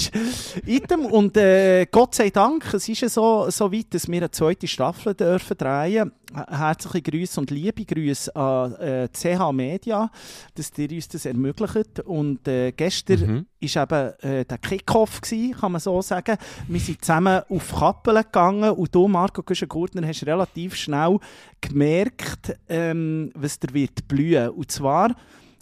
[0.67, 1.05] Item.
[1.05, 4.67] Und äh, Gott sei Dank, es ist ja so, so weit, dass wir eine zweite
[4.67, 6.13] Staffel dürfen drehen.
[6.49, 10.11] Herzliche Grüße und liebe Grüße an äh, CH Media,
[10.55, 12.01] dass ihr uns das ermöglicht.
[12.01, 13.47] Und äh, gestern Mhm.
[13.61, 16.37] ist eben äh, der Kickoff gewesen, kann man so sagen.
[16.67, 21.19] Wir sind zusammen auf Kappeln gegangen und du, Marco Güschen-Gurtner, hast relativ schnell
[21.61, 24.49] gemerkt, ähm, was dir wird blühen.
[24.51, 25.15] Und zwar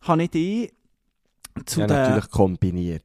[0.02, 0.72] habe ich dich
[1.67, 3.05] zu Ja, natürlich kombiniert.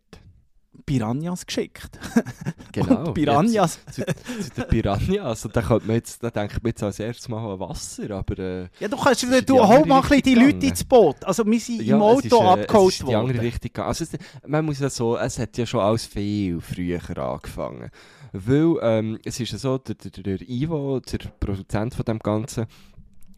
[0.86, 2.00] Piranhas geschickt.
[2.72, 3.08] Genau.
[3.08, 3.80] Und Piranhas.
[3.88, 5.44] Ja, zu, zu den Piranhas.
[5.44, 8.38] Und da, könnte man jetzt, da denkt man jetzt als erstes mal an Wasser, aber...
[8.38, 11.24] Äh, Ja, du kannst in du hol mal ein die Leute ins Boot.
[11.26, 13.40] Also wir sind ja, im Auto äh, abgeholt ist die andere worden.
[13.40, 13.84] Richtung.
[13.84, 14.12] Also, es,
[14.46, 17.90] man muss ja so, es hat ja schon alles viel früher angefangen.
[18.32, 22.68] Weil ähm, es ist ja so, der, der, der Ivo, der Produzent von dem Ganzen,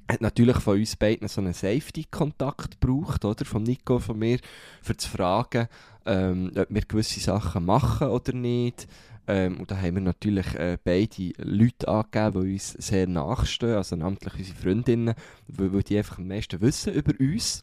[0.09, 3.45] hat natürlich von uns beiden so einen Safety-Kontakt gebraucht, oder?
[3.45, 4.39] Von Nico, von mir,
[4.81, 5.67] für zu fragen,
[6.05, 8.87] ähm, ob wir gewisse Sachen machen oder nicht.
[9.27, 13.95] Ähm, und da haben wir natürlich äh, beide Leute angegeben, die uns sehr nachstehen, also
[13.95, 15.13] namentlich unsere Freundinnen,
[15.47, 17.61] weil, die einfach am meisten wissen über uns.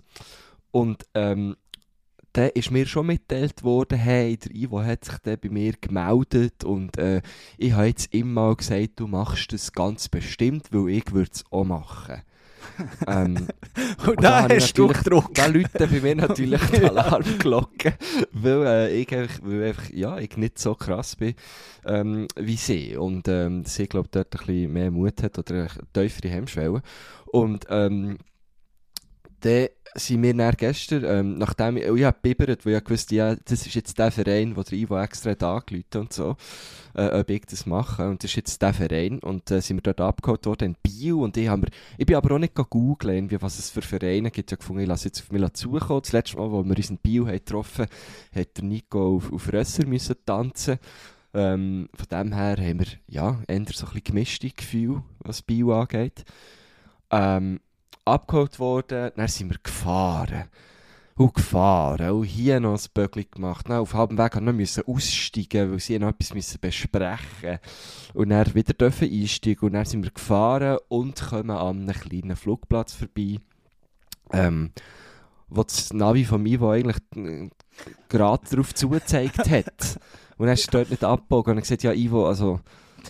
[0.71, 1.57] Und ähm,
[2.33, 6.65] dann ist mir schon mitgeteilt worden, hey, der Ivo hat sich dann bei mir gemeldet
[6.65, 7.23] und äh,
[7.57, 11.65] ich habe jetzt immer gesagt, du machst das ganz bestimmt, weil ich würde es auch
[11.65, 12.23] machen.
[13.07, 13.49] ähm,
[14.07, 15.35] Und da hast du Druck.
[15.35, 17.95] da läuten bei mir natürlich die Alarmglocken,
[18.33, 21.35] weil äh, ich, einfach, weil einfach, ja, ich nicht so krass bin
[21.87, 22.97] ähm, wie sie.
[22.97, 26.83] Und ähm, sie, glaube dort ein bisschen mehr Mut hat oder eine tiefere Hemmschwelle.
[27.27, 28.19] Und ähm,
[29.41, 33.11] dann sind wir dann gestern, ähm, nachdem ich, oh, ich habe gebibbert, weil ich gewusst
[33.13, 36.37] ja, das ist jetzt der Verein, wo der Ivo extra hat angerufen und so,
[36.95, 38.09] äh, ob ich das mache.
[38.09, 39.19] Und das ist jetzt der Verein.
[39.21, 41.25] Und äh, sind wir dort abgeholt worden in Bio.
[41.25, 44.51] Und ich, hab mir, ich bin aber auch nicht googeln, was es für Vereine gibt.
[44.51, 46.03] Ich habe gefunden, ich lasse jetzt auf mich zukommen.
[46.03, 49.33] Das letzte Mal, als wir uns in Bio haben getroffen haben, hat der Nico auf,
[49.33, 50.79] auf Rösser müssen tanzen
[51.35, 55.79] ähm, Von dem her haben wir ja, eher so ein bisschen gemischte Gefühle, was Bio
[55.79, 56.25] angeht.
[57.11, 57.61] Ähm,
[58.07, 60.45] abgeholt worden, dann sind wir gefahren.
[61.17, 62.11] Und gefahren.
[62.11, 63.69] Und hier noch ein Böckchen gemacht.
[63.69, 67.59] Dann auf halbem Weg haben wir aussteigen, weil sie noch etwas besprechen
[68.13, 69.67] Und dann wieder dürfen einsteigen.
[69.67, 73.39] Und dann sind wir gefahren und kommen an einem kleinen Flugplatz vorbei.
[74.33, 74.73] Ähm,
[75.49, 77.49] wo das Navi von mir, wo eigentlich äh,
[78.09, 79.99] gerade darauf zugezeigt hat.
[80.37, 82.61] Und dann ist er dort nicht abgebogen und er gesagt, ja Ivo, also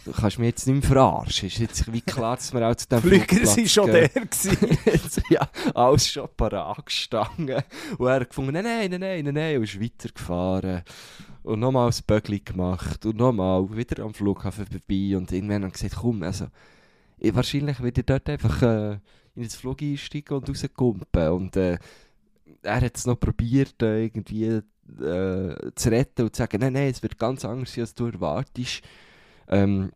[0.05, 1.49] du kannst mich jetzt nicht mehr verarschen.
[1.49, 5.23] Ist jetzt wie klar, dass wir auch zu dem Flüger sind schon der gewesen.
[5.31, 7.63] Ja, alles schon parat gestanden.
[7.99, 10.83] Und er hat gefunden, nein, nein, nein, nein, nein, nein, und ist weitergefahren.
[11.43, 15.97] Und nochmal das Böckli gemacht und nochmal wieder am Flughafen vorbei und irgendwann haben gesagt,
[15.97, 16.49] komm, also,
[17.19, 18.99] ich, wahrscheinlich wird er dort einfach äh,
[19.37, 21.29] in das Flug einsteigen und rauskumpen.
[21.31, 21.79] Und äh,
[22.63, 24.63] er hat es noch probiert, äh, irgendwie äh,
[25.75, 28.83] zu retten und zu sagen, nein, nein, es wird ganz anders sein, als du erwartest.
[29.49, 29.93] Ähm,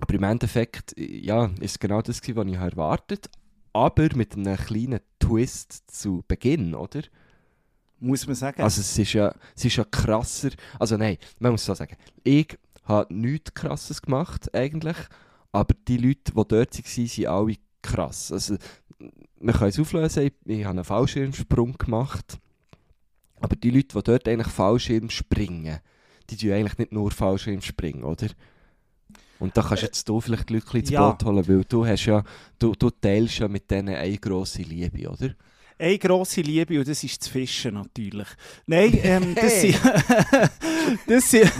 [0.00, 3.30] aber im Endeffekt, ja, ist es genau das gewesen, was ich erwartet
[3.74, 7.02] aber mit einem kleinen Twist zu Beginn, oder?
[7.98, 8.62] Muss man sagen.
[8.62, 12.56] Also es ist ja, es ist ja krasser, also nein, man muss so sagen, ich
[12.84, 14.96] habe nichts krasses gemacht eigentlich,
[15.52, 18.30] aber die Leute, die dort waren, sind alle krass.
[18.30, 18.56] Also,
[19.40, 22.38] wir können es auflösen, ich, ich habe einen Fallschirmsprung gemacht
[23.40, 25.80] Aber die Leute, die dort eigentlich Fallschirm springen,
[26.30, 28.28] die tun eigentlich nicht nur Fallschirm springen, oder?
[29.38, 31.10] Und da kannst jetzt du vielleicht Leute ins Ja.
[31.10, 32.22] Boot holen, weil du hast ja,
[32.58, 35.34] du, du teilst ja mit denen eine grosse Liebe, oder?
[35.78, 38.28] Eine grosse Liebe und das ist das Fischen natürlich.
[38.66, 39.72] Nein, ähm, das Hey.
[39.72, 39.80] sind...
[41.08, 41.52] das sind...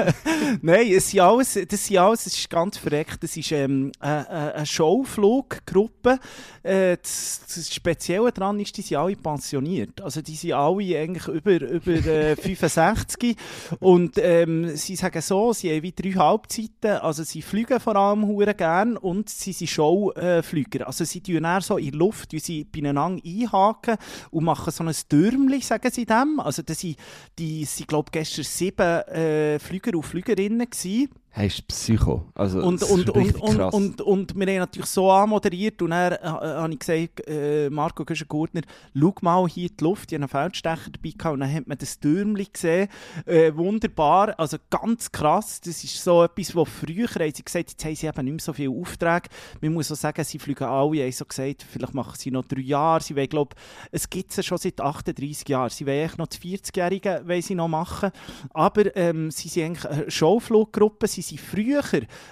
[0.62, 4.28] Nein, es sind alles, das sind alles, es ist ganz verreckt, das ist ähm, eine,
[4.54, 6.18] eine- Showfluggruppe.
[6.62, 10.00] Äh, das, das Spezielle daran ist, die sind alle pensioniert.
[10.00, 13.36] Also die sind alle eigentlich über, über äh, 65
[13.80, 18.26] und ähm, sie sagen so, sie haben wie drei Halbzeiten, also sie fliegen vor allem
[18.26, 20.86] hure gern und sie sind Showflüger.
[20.86, 23.20] Also sie tun dann so in der Luft, wie sie beieinander
[23.52, 23.96] einhaken
[24.30, 26.40] und machen so ein Türmli, sagen sie dem.
[26.40, 26.96] Also das sind,
[27.38, 31.10] die sind glaube gestern sieben äh, Flüger und Flügerinnen gewesen.
[31.34, 32.26] Heißt Psycho.
[32.34, 33.74] Also, Und, das ist und, und, richtig und, krass.
[33.74, 37.70] und, und wir haben natürlich so anmoderiert und dann äh, äh, habe ich gesagt, äh,
[37.70, 38.60] Marco Güschen-Gurtner,
[38.94, 41.66] schau mal hier in die Luft, ich hatte einen Feldstecher dabei gehabt und dann hat
[41.66, 42.88] man das Türmli gesehen,
[43.24, 47.82] äh, wunderbar, also ganz krass, das ist so etwas, wo früher haben sie gesagt, jetzt
[47.82, 49.30] haben sie eben nicht mehr so viele Aufträge,
[49.62, 52.60] man muss auch sagen, sie fliegen alle, haben so gesagt, vielleicht machen sie noch drei
[52.60, 53.56] Jahre, sie wollen, glaube
[53.90, 57.54] es gibt sie schon seit 38 Jahren, sie wollen eigentlich noch die 40-Jährigen wollen sie
[57.54, 58.10] noch machen,
[58.50, 61.82] aber ähm, sie sind eigentlich eine Showfluggruppe, sie sind früher,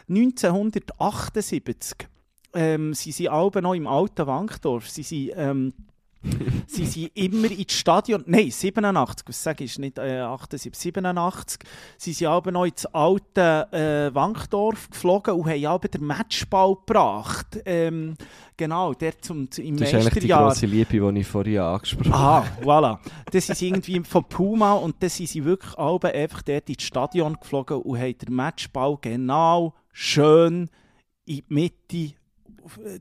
[0.09, 2.09] 1978,
[2.55, 5.33] ähm, sie sind alle noch im alten Wankdorf, sie sind...
[5.37, 5.73] Ähm,
[6.67, 11.61] sie sind immer ins Stadion, nein, 87, was sage ich, nicht äh, 78, 87,
[11.97, 17.59] sie sind aber noch ins alte äh, Wankdorf geflogen und haben aber den Matchball gebracht.
[17.65, 18.17] Ähm,
[18.57, 20.43] genau, der zum, zum, im das ist eigentlich die Meisterjahr.
[20.49, 22.65] grosse Liebe, die ich vorhin angesprochen Ah, habe.
[22.65, 22.99] voilà.
[23.33, 27.39] Das ist irgendwie von Puma und das sind sie wirklich alle einfach dort ins Stadion
[27.41, 30.69] geflogen und haben den Matchball genau schön
[31.25, 32.15] in die Mitte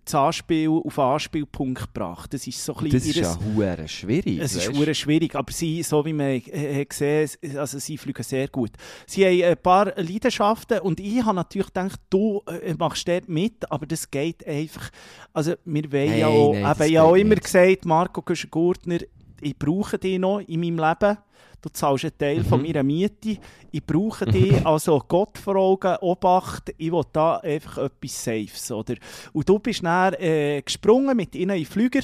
[0.05, 2.33] das Anspiel, auf Anspielpunkt gebracht.
[2.33, 4.39] Das ist so ein Das ist ihres- ja hure schwierig.
[4.39, 8.47] es ist hure schwierig, aber sie, so wie man äh, gesehen also sie fliegen sehr
[8.47, 8.71] gut.
[9.07, 13.69] Sie haben ein paar Leidenschaften und ich habe natürlich gedacht, du äh, machst dort mit,
[13.71, 14.89] aber das geht einfach.
[15.33, 17.43] Also wir wollen ja Nein, auch, nein, eben, habe auch immer nicht.
[17.43, 18.99] gesagt, Marco Gurtner,
[19.41, 21.17] ich brauche dich noch in meinem Leben.
[21.61, 22.67] Du zahlst einen Teil von Mhm.
[22.67, 23.37] meiner Miete.
[23.71, 26.73] Ich brauche dich, also Gott vor Augen, Obacht.
[26.77, 28.71] Ich will da einfach etwas Safes.
[28.71, 28.95] Oder?
[29.33, 32.01] Und du bist dann äh, gesprungen mit ihnen in Flüger.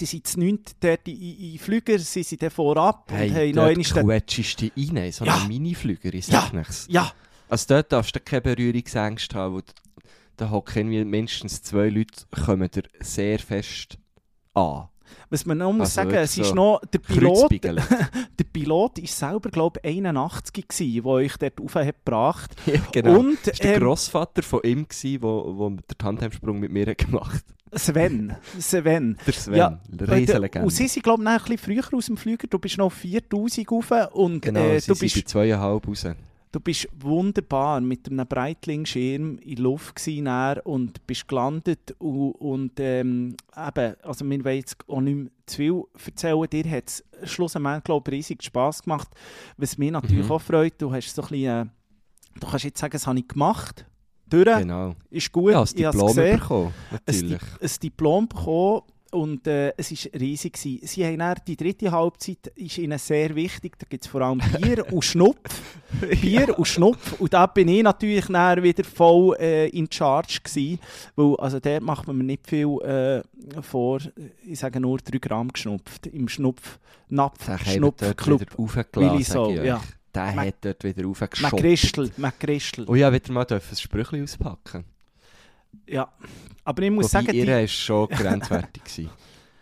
[0.00, 1.20] Die sind zu neunt dort in,
[1.54, 4.88] in, Flüger, sie sind dann vorab Hey, und haben noch dort den- quetschst du dich
[4.90, 5.36] rein, in so Ja.
[5.36, 6.42] einen Miniflüger, ich Ja.
[6.42, 6.86] sag nichts.
[6.88, 7.12] Ja,
[7.48, 9.62] Also dort darfst du keine Berührungsängste haben, weil
[10.36, 13.98] da hocken mindestens zwei Leute, kommen dir sehr fest
[14.54, 14.89] an.
[15.28, 17.50] Was man noch muss Also sagen, es wirklich ist so noch, der Pilot,
[18.38, 22.50] der Pilot ist selber, glaube ich, 81 gewesen, der euch dort rauf hat gebracht.
[22.66, 23.18] ja, genau.
[23.20, 26.98] Und war der ähm, Grossvater von ihm, der wo, wo den Tandemsprung mit mir hat
[26.98, 29.16] gemacht Sven, Sven.
[29.26, 30.66] Der Sven, Ja, der Riesenlegende.
[30.66, 32.48] Und sie sind, glaube ich, noch ein bisschen früher aus dem Flüger.
[32.48, 36.06] Du bist noch auf 4000 rauf und genau, äh, sie du, bist, bei zweieinhalb raus.
[36.52, 41.94] Du bist wunderbar mit einem Breitling-Schirm in der Luft gewesen und bist gelandet.
[41.98, 46.46] Und, und ähm, eben, also wir wollen jetzt auch nicht mehr zu viel erzählen.
[46.50, 49.08] Dir hat es schlussendlich, glaube ich, riesig Spass gemacht.
[49.56, 50.32] Was mich natürlich Mhm.
[50.32, 53.28] auch freut, du hast so ein bisschen, äh, du kannst jetzt sagen, das habe ich
[53.28, 53.86] gemacht.
[54.28, 54.94] Durch, Genau.
[55.10, 56.38] ist gut, Ja, ich es Diplom gesehen.
[56.38, 57.38] bekommen, ein, natürlich.
[57.60, 60.52] Di ein Diplom bekommen und äh, es war riesig.
[60.54, 60.86] Gewesen.
[60.86, 64.38] Sie haben dann, die dritte Halbzeit ist ihnen sehr wichtig, da gibt es vor allem
[64.60, 65.62] Bier und Schnupf.
[66.20, 70.78] Bier und Schnupf und da bin ich natürlich dann wieder voll äh, in charge gewesen,
[71.16, 73.22] weil also dort macht man mir nicht viel äh,
[73.62, 73.98] vor,
[74.46, 78.42] ich sage nur 3 Gramm geschnupft, im Schnupfnapf, Der Schnupfclub.
[78.94, 79.80] Willi so, ich ja.
[80.14, 81.58] Der Mac- hat dort wieder Mac raufgeschoben.
[81.60, 82.84] Christel, Mac Christel.
[82.88, 84.84] Oh ja, wieder mal ein Sprüchli auspacken.
[85.86, 86.12] Ja,
[86.64, 88.84] aber ich muss Wobei, sagen, die, ihre war schon grenzwertig.
[88.84, 89.10] gewesen.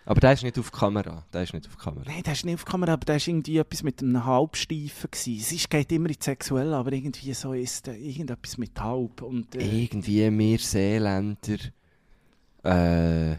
[0.05, 1.23] Aber der ist nicht auf Kamera.
[1.35, 2.05] Der ist nicht auf Kamera.
[2.07, 5.11] Nein, das ist nicht auf Kamera, aber das war irgendwie etwas mit einem Halbsteifen.
[5.11, 5.39] gewesen.
[5.39, 9.21] Es ist, geht immer ins Sexuelle, aber irgendwie so ist äh, irgendetwas mit Halb.
[9.21, 11.59] Und, äh, Irgendwie wir Seeländer
[12.63, 13.37] äh,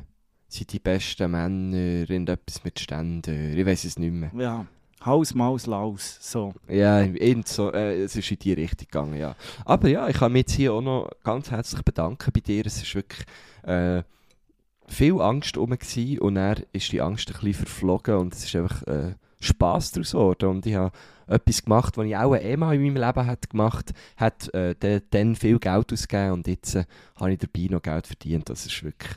[0.48, 1.76] sind die besten Männer,
[2.08, 3.34] irgendetwas mit Ständer.
[3.34, 4.32] Ich weiß es nicht mehr.
[4.38, 4.66] ja,
[5.06, 6.18] Haus, Maus, Laus.
[6.20, 6.54] So.
[6.68, 9.36] Ja, irgend so, äh, es ist in die Richtung gegangen, ja.
[9.66, 12.66] Aber ja, ich kann mich jetzt hier auch noch ganz herzlich bedanken bei dir.
[12.66, 13.26] Es ist wirklich
[13.64, 14.04] äh,
[14.88, 18.84] viel Angst gewesen und dann ist die Angst ein bisschen verflogen und es ist einfach
[18.84, 20.50] äh, Spass daraus geworden.
[20.50, 20.92] Und ich habe
[21.28, 25.60] etwas gemacht, was ich auch einmal in meinem Leben hat gemacht hat, äh, dann viel
[25.60, 26.86] Geld ausgegeben und jetzt äh,
[27.16, 28.50] habe ich dabei noch Geld verdient.
[28.50, 29.14] Das ist wirklich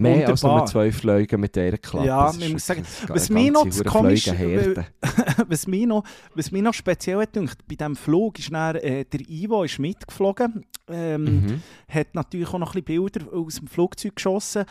[0.00, 2.06] mehr als nur zwei Flüge mit dieser Klappe.
[2.06, 4.26] Ja, man muss sagen, was mir noch komisch-
[5.48, 9.20] was, mich noch, was mich noch speziell gedacht, bei diesem Flug ist dann, äh, der
[9.28, 10.64] Ivo ist mitgeflogen.
[10.88, 11.62] Ähm, Mhm.
[11.88, 14.64] hat natürlich auch noch ein bisschen Bilder aus dem Flugzeug geschossen.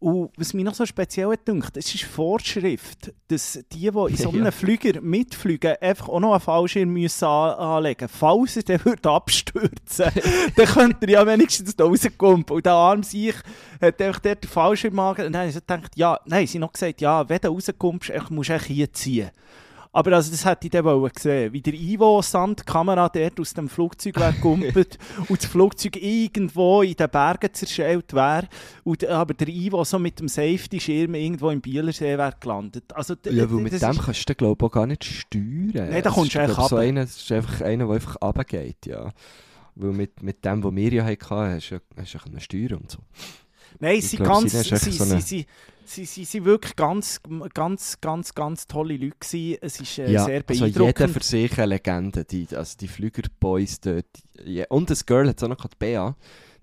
[0.00, 4.28] Und was mich noch so speziell dünkt, es ist Vorschrift, dass die, die in so
[4.28, 4.50] einem Ja.
[4.52, 10.12] Flüger mitfliegen, einfach auch noch einen Fallschirm müssen an anlegen Falls er dann würde abstürzen
[10.56, 12.44] dann könnte er ja wenigstens da rauskommen.
[12.48, 13.34] Und der arme sich
[13.80, 15.26] hat einfach dort den Fallschirm angelegt.
[15.26, 17.48] Und dann habe ich so gedacht, ja, nein, sie haben noch gesagt, ja, wenn du
[17.48, 19.30] rauskommst, musst du hier ziehen.
[19.98, 23.52] Aber also, das hätte ich dann wollen sehen, wie der Ivo samt Kamera dort aus
[23.52, 24.96] dem Flugzeug wäre gegumpelt
[25.28, 28.46] und das Flugzeug irgendwo in den Bergen zerschellt wäre.
[28.84, 32.84] Und, aber der Ivo so mit dem Safety-Schirm irgendwo im Bielersee wäre gelandet.
[32.94, 35.90] Also, Ja, weil mit dem ist- kannst du, glaube ich, auch gar nicht steuern.
[35.90, 38.86] Nein, da kommst du einfach glaub, so einer, Das ist einfach einer, der einfach runtergeht,
[38.86, 39.10] ja.
[39.74, 42.74] Weil mit, mit dem, was wir ja hatten, hast du ja, hast du ja steuern
[42.82, 42.98] und so.
[43.80, 45.46] Nein, sie ganz, sie ist echt sie, so sie, eine-
[45.88, 47.20] sie, sie, sie, sie wirklich ganz,
[47.54, 49.58] ganz, ganz, ganz tolle Leute gewesen.
[49.60, 51.10] Es ist äh, ja, sehr also jeder beeindruckend.
[51.10, 52.24] für sich eine Legende.
[52.24, 54.06] Die, also die Flügerboys dort.
[54.44, 54.66] Ja.
[54.68, 56.16] Und das Girl hat auch noch die Bea.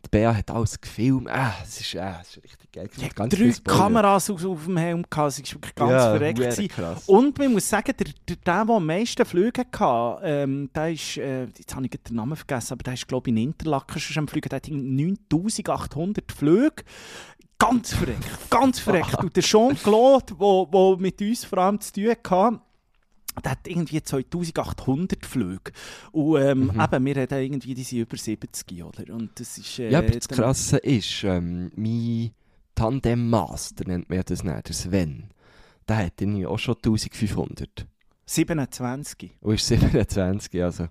[0.06, 1.28] Die Bea hat alles gefilmt.
[1.30, 2.90] Ah, es ist, ah, es ist richtig geil.
[2.96, 3.52] Die hat drei.
[3.64, 6.70] Kameras auf, auf dem Helm gehabt, sie war wirklich ganz ja, verreckt.
[6.70, 7.04] krass.
[7.08, 11.18] Und man muss sagen, der, der, der, der am meisten Flüge hatte, ähm, der ist,
[11.18, 14.22] äh, jetzt habe ich den Namen vergessen, aber der ist, glaube ich, in Interlaken schon
[14.22, 16.84] am Fliegen, der hat irgendwie 9800 Flüge.
[17.58, 19.18] Ganz verreckt, ganz verreckt.
[19.24, 22.60] Und der Jean Claude, der wo mit uns vor allem zu tun hatte,
[23.44, 25.72] der hat irgendwie 2800 Flüge.
[26.12, 26.82] Und ähm, Mhm.
[26.82, 29.14] eben, wir reden irgendwie, die sind über 70, oder?
[29.14, 29.80] Und das ist...
[29.80, 32.32] Äh, Ja, aber das Krasse ist, ähm, mein
[32.76, 35.30] Tandem-Master nennt man ja das nicht, der Sven.
[35.88, 37.86] Der hat irgendwie auch schon 1500.
[38.26, 39.32] 27.
[39.42, 40.88] Und ist 27, also.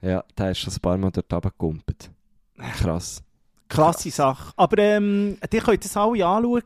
[0.00, 2.10] Ja, der ist schon ein paar Mal dort runtergekumpelt.
[2.78, 3.22] Krass.
[3.68, 4.52] Krasse Sache.
[4.56, 6.62] Aber ähm, ihr könnt das alle anschauen.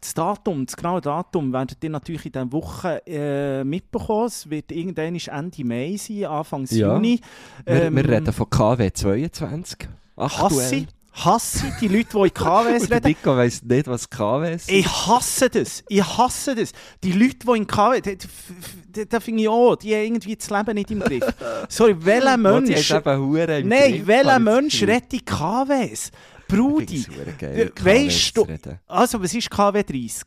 [0.00, 4.26] Das Datum, das genaue Datum, werdet ihr natürlich in dieser Woche äh, mitbekommen.
[4.26, 6.94] Es wird irgendwann Ende Mai sein, Anfang Ja.
[6.94, 7.20] Juni.
[7.64, 9.88] Wir, Ähm, wir reden von KW 22.
[10.18, 13.02] Hasse, hasse die Leute, die in KWs reden.
[13.06, 14.70] Dico weiss nicht, was KW ist.
[14.70, 15.84] Ich hasse das.
[15.88, 16.72] Ich hasse das.
[17.04, 18.00] Die Leute, die in KW,
[19.08, 21.24] da, finde ich auch, die haben irgendwie das Leben nicht im Griff.
[21.68, 22.70] Sorry, welcher Mensch...
[22.90, 26.10] Nein, Nein, welcher Mensch redet in KWs?
[26.48, 27.04] Brudi,
[27.40, 28.46] Äh, weisst du-
[28.86, 30.24] also was ist KW 30?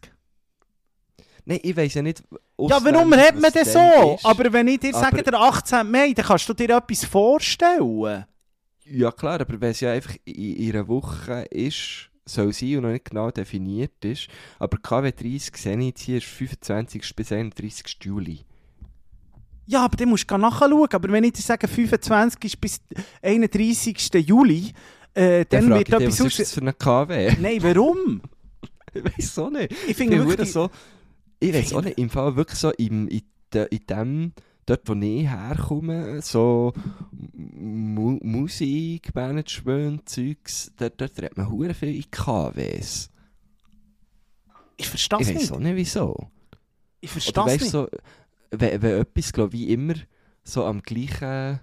[1.45, 2.21] Nein, ich weiss ja nicht.
[2.59, 4.13] Ja, warum hat man das dann so?
[4.15, 4.25] ist.
[4.25, 5.89] Aber wenn ich dir Aber- sage, der 18.
[5.89, 8.25] Mai, dann kannst du dir etwas vorstellen.
[8.85, 12.83] Ja, klar, aber wenn es ja einfach in, in einer Woche ist, soll sein und
[12.83, 14.27] noch nicht genau definiert ist.
[14.59, 17.15] Aber KW 30 sehe ich jetzt hier ist 25.
[17.15, 17.97] bis 31.
[18.03, 18.41] Juli.
[19.65, 20.87] Ja, aber dann musst du nachschauen.
[20.91, 22.79] Aber wenn ich dir sage, 25 ist bis
[23.23, 24.13] 31.
[24.25, 24.73] Juli,
[25.19, 27.35] äh, dann, wird ich etwas was ist das für eine KW?
[27.39, 28.21] Nein, warum?
[28.93, 29.71] ich weiß auch nicht.
[29.71, 30.51] Ich Ich finde wirklich...
[30.51, 30.69] so,
[31.39, 33.21] ich weiß auch nicht, im Fall wirklich so im, in,
[33.53, 34.33] de, in dem,
[34.65, 36.73] dort wo ich herkomme, so
[37.11, 43.09] Mu Musikmanagement, Zeugs, dort, dort redet man hure viel in KWs.
[44.77, 45.51] Ich verstehe Ich es weiß nicht.
[45.51, 46.29] auch nicht wieso.
[47.01, 47.71] Ich verstehe es nicht.
[47.71, 47.87] so,
[48.51, 49.95] wenn, wenn etwas, glaube ich, immer
[50.43, 51.59] so am gleichen.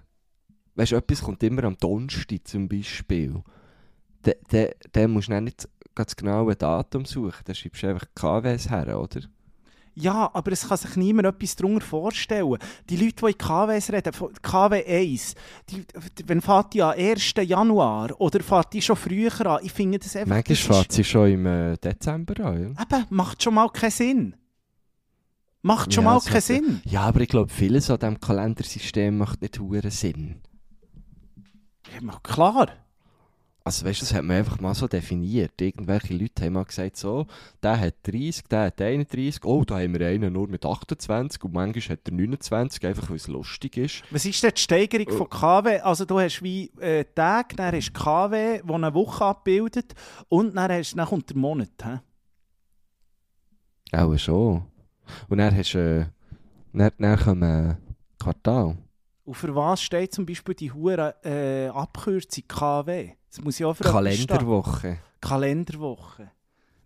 [0.77, 3.41] Weißt du, etwas kommt immer am Donnerstag zum Beispiel.
[4.21, 7.43] Dann da, da musst du nicht ganz genau ein Datum suchen.
[7.45, 9.21] Dann schreibst du einfach KWs her, oder?
[9.99, 12.59] Ja, aber es kann sich niemand etwas darunter vorstellen.
[12.87, 14.11] Die Leute, die in KWs reden,
[14.43, 15.33] KW 1,
[15.71, 15.83] die,
[16.27, 17.33] wenn fährt die am 1.
[17.43, 19.59] Januar oder fährt die schon früher an?
[19.63, 20.35] Ich finde das einfach...
[20.35, 22.75] Manchmal fährt sie schon im äh, Dezember an.
[22.77, 24.35] Ja, Eben, macht schon mal keinen Sinn.
[25.63, 26.81] Macht schon Ja, mal keinen Sinn.
[26.85, 30.41] ja aber ich glaube, vieles an diesem Kalendersystem macht nicht hure Sinn.
[31.93, 32.69] Ja, mal klar.
[33.63, 35.59] Also weißt du, das hat man einfach mal so definiert.
[35.59, 37.27] Irgendwelche Leute haben mal gesagt, so,
[37.61, 41.53] der hat 30, der hat 31, oh, da haben wir einen nur mit 28 und
[41.53, 44.03] manchmal hat er 29, einfach weil es lustig ist.
[44.09, 45.17] Was ist denn die Steigerung Oh.
[45.17, 45.79] von KW?
[45.79, 49.93] Also du hast wie äh, Tag, dann hast KW, der eine Woche abbildet
[50.29, 51.69] und dann, hast, dann kommt der Monat.
[51.83, 51.97] He?
[53.97, 54.63] Auch schon.
[55.27, 56.05] Und dann hast du, äh,
[56.71, 57.77] dann, dann kommen
[58.17, 58.77] Quartal.
[59.27, 63.11] Und für was steht zum Beispiel die hure äh, Abkürzung KW?
[63.29, 63.77] Das muss ja auch.
[63.77, 64.99] Kalenderwoche.
[65.19, 66.31] Kalenderwoche.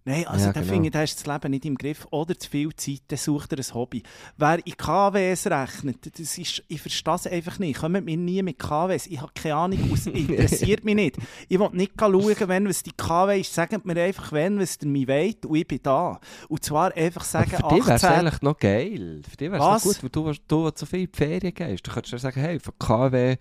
[0.04, 0.74] Nein, also Ja, da genau.
[0.74, 2.08] finde ich, da hast das Leben nicht im Griff.
[2.10, 4.02] Oder zu viel Zeit, dann sucht er ein Hobby.
[4.38, 7.80] Wer in KWs rechnet, das ist, ich verstehe es einfach nicht.
[7.80, 9.06] Kommt mir nie mit KWs.
[9.08, 11.18] Ich habe keine Ahnung, es interessiert mich nicht.
[11.48, 13.54] Ich will nicht schauen, wenn was die KW ist.
[13.54, 16.20] Sagt mir einfach, wenn was ihr mich wollt und ich bin da.
[16.50, 18.20] Und zwar einfach sagen, Aber für dich wäre es 18...
[18.20, 19.22] eigentlich noch geil.
[19.30, 21.86] Für dich wäre es gut, weil du, du, du so viel in die Ferien gehst.
[21.86, 23.38] Du könntest ja sagen, hey, von KW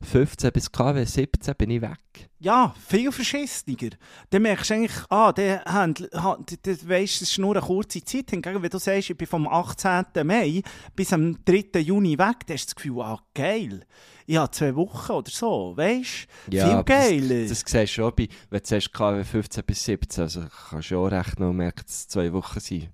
[0.00, 2.28] 15 bis KW 17 bin ich weg.
[2.38, 3.90] Ja, viel verschissener.
[4.30, 8.30] Dann merkst du eigentlich, ah, der, weisst, es ist nur eine kurze Zeit.
[8.30, 10.04] Hingegen, wenn du sagst, ich bin vom 18.
[10.24, 10.62] Mai
[10.94, 11.80] bis am 3.
[11.80, 13.84] Juni weg, dann hast du das Gefühl, ah, geil.
[14.26, 16.50] Ich habe zwei Wochen oder so, weißt du?
[16.50, 17.48] viel aber geiler.
[17.48, 20.90] Das, das siehst du auch bei, wenn du sagst KW 15 bis 17, also kannst
[20.90, 22.90] du auch rechnen und merken, dass es zwei Wochen sind.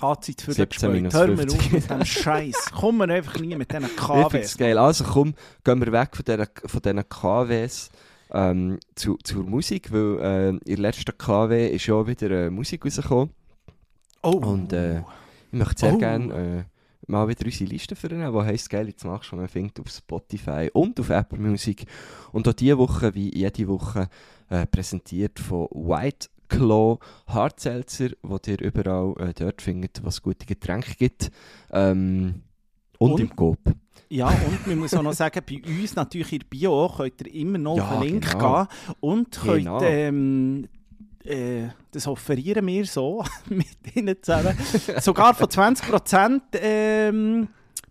[0.00, 1.60] K-Zeit für 17 minus Hör mir 50.
[1.60, 2.70] auf mit dem Scheiß.
[2.74, 4.56] Komm mir einfach nie mit diesen KWs.
[4.56, 4.78] geil.
[4.78, 5.34] Also komm,
[5.64, 7.90] gehen wir weg von diesen von diesen KWs
[8.32, 12.84] ähm, zu, zur Musik, weil äh, in der letzten KW ist ja wieder äh, Musik
[12.84, 13.30] rausgekommen.
[14.22, 14.30] Oh.
[14.32, 15.04] Und äh, ich
[15.58, 15.98] möchte sehr Oh.
[15.98, 16.34] gerne
[16.66, 19.88] äh, mal wieder unsere Liste vornehmen, die heisst «Geil, jetzt machst du», man findet auf
[19.90, 21.84] Spotify und auf Apple Music.
[22.32, 24.08] Und auch diese Woche, wie jede Woche,
[24.48, 30.44] äh, präsentiert von White Claw Hard Seltzer, wo ihr überall äh, dort findet, was gute
[30.46, 31.30] Getränke gibt.
[31.72, 32.42] Ähm,
[32.98, 33.20] und, Und?
[33.20, 33.58] im Coop.
[34.10, 37.58] Ja, und man muss auch noch sagen, bei uns natürlich in Bio könnt ihr immer
[37.58, 38.64] noch Ja, auf den Link genau.
[38.64, 39.80] gehen und könnt Genau.
[39.82, 40.68] ähm,
[41.24, 44.56] äh, das offerieren wir so mit ihnen zusammen,
[45.00, 47.48] sogar von 20% ähm,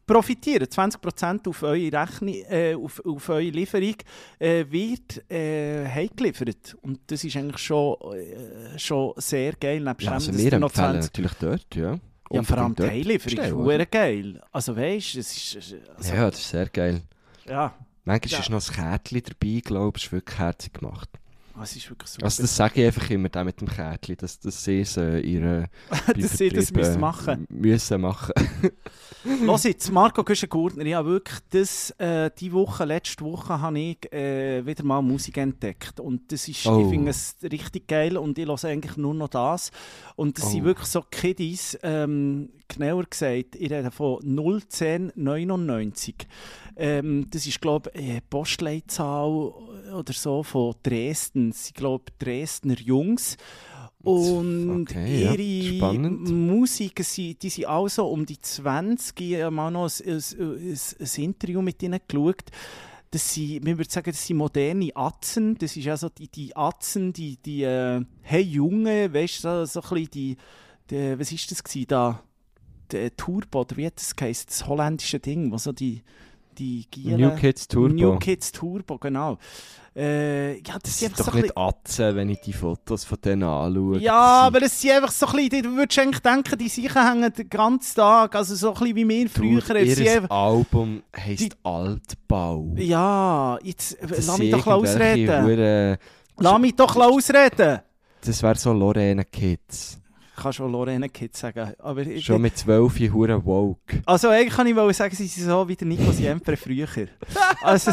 [0.09, 0.67] profitieren.
[0.67, 3.95] 20% auf eure Rechnung, äh, auf, auf eure Lieferung
[4.39, 6.75] äh, wird äh, heimgeliefert.
[6.81, 9.81] Und das ist eigentlich schon, äh, schon sehr geil.
[9.81, 11.99] Nebst Ja, also wir empfehlen 20 natürlich dort, ja.
[12.31, 14.41] ja, vor allem die dort Heimlieferung ist geil.
[14.51, 15.75] Also weißt du, es ist...
[15.95, 17.01] Also, Ja, das ist sehr geil.
[17.47, 17.73] ja,
[18.05, 18.39] Manchmal Ja.
[18.39, 21.09] ist noch ein Kärtchen dabei, glaube ich, ist wirklich herzig gemacht.
[21.63, 22.25] Es ist wirklich super.
[22.25, 25.19] Also das sage ich einfach immer, da mit dem Kärtchen, dass, dass sie es äh,
[25.19, 25.65] ihre
[26.15, 28.33] dass sie das müssen machen müssen machen.
[29.43, 34.65] Los jetzt, Marco Güschen-Gurtner, ja wirklich, das, äh, die Woche, letzte Woche habe ich äh,
[34.65, 36.81] wieder mal Musik entdeckt und das ist, Oh.
[36.83, 39.71] ich finde es richtig geil und ich höre eigentlich nur noch das
[40.15, 40.65] und das sind Oh.
[40.65, 46.15] wirklich so Kiddies, ähm, genauer gesagt, ich rede von 01099.
[46.79, 52.79] Ähm, das ist glaube ich äh, Postleitzahl oder so von Dresden, sind glaube ich Dresdner
[52.79, 53.37] Jungs
[54.01, 56.29] und Okay, ja, ihre spannend.
[56.29, 59.19] Musik, sie, die sind auch so um die 20.
[59.19, 62.45] Ich habe mal noch ein, ein, ein, ein Interview mit ihnen geschaut.
[63.11, 65.57] Das sind, man würde sagen, das sind moderne Atzen.
[65.57, 69.81] Das ist also die, die Atzen, die, die äh, hey Junge, weißt du, so, so
[69.81, 70.37] ein bisschen die,
[70.91, 72.23] die, was ist das gewesen, da?
[72.91, 74.45] Der Turbo, oder wie hat das geheißen?
[74.47, 76.01] Das holländische Ding, wo so die,
[76.59, 77.93] die Giele- New Kids Turbo.
[77.95, 79.37] New Kids Turbo, genau.
[79.95, 83.43] Äh, ja, das, das einfach doch so nicht Atzen, wenn ich die Fotos von denen
[83.43, 83.97] anschaue.
[83.99, 87.33] ja, aber es sind einfach so ein bisschen, du würdest eigentlich denken, die Sicher hängen
[87.33, 89.75] den ganzen Tag, also so ein bisschen wie wir früher.
[89.81, 92.67] Ihr einfach, Album heisst Die- Altbau.
[92.77, 95.43] ja, jetzt Das lass mich doch ausreden.
[95.43, 95.97] Hure-
[96.37, 97.79] Lass mich doch ausreden.
[98.23, 99.99] Das wäre so Lorena Kids.
[100.39, 101.73] Ich kann schon Lorena Kids sagen.
[101.79, 104.01] Aber ich, Schon mit 12 Hure woke.
[104.05, 106.87] also eigentlich kann ich wollen sagen, sie sind so wie der Nico Siempre früher.
[107.61, 107.91] Also,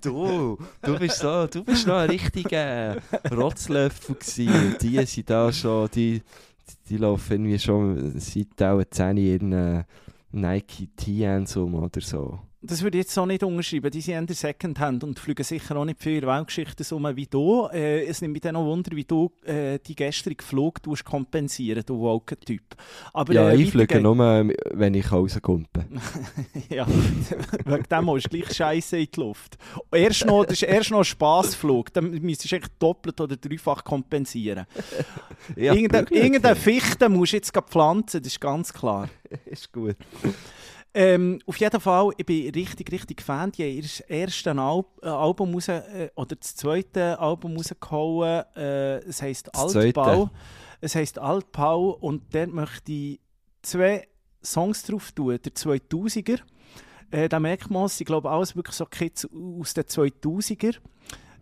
[0.00, 2.96] Du, du bist so, du bist noch ein richtiger
[3.30, 4.76] Rotzlöffel gewesen.
[4.80, 6.20] Die sind da schon, die,
[6.88, 9.84] die laufen irgendwie schon seit auch 10 in ihren
[10.32, 12.40] Nike TNs um oder so.
[12.66, 13.90] Das würde ich jetzt so nicht unterschreiben.
[13.90, 17.68] Die sind eher Secondhand und fliegen sicher auch nicht für ihre Weltgeschichte so wie du.
[17.72, 21.98] Äh, es nimmt mich dann auch Wunder, wie du äh, die gestrige Flug kompensieren, du
[21.98, 22.62] Woken-Typ.
[23.12, 25.66] Aber, ja, äh, ich fliege nur, wenn ich rauskomme.
[26.68, 26.86] Ja,
[27.64, 29.56] wegen dem ist gleich Scheiße in die Luft.
[29.92, 31.92] Erst noch, das ist erst noch ein Spassflug.
[31.92, 34.66] Dann müsstest du eigentlich doppelt oder dreifach kompensieren.
[35.54, 39.08] Ja, Irgendeine, irgendeine Fichte musst du jetzt pflanzen, das ist ganz klar.
[39.46, 39.96] Ist gut.
[40.98, 43.52] Ähm, auf jeden Fall, ich bin richtig, richtig Fan.
[43.52, 48.44] Die haben ihr erstes Al äh, Album raus, äh, oder das zweite Album rausgehauen.
[48.56, 50.30] Äh, es heisst Das Altbau.
[50.80, 53.20] Es heisst Altbau und dort möchte ich
[53.60, 54.08] zwei
[54.42, 55.38] Songs drauf tun.
[55.44, 56.40] Der 2000er.
[57.10, 59.26] Äh, da merkt man, es sind glaube ich alles wirklich so Kids
[59.60, 60.76] aus den 2000er.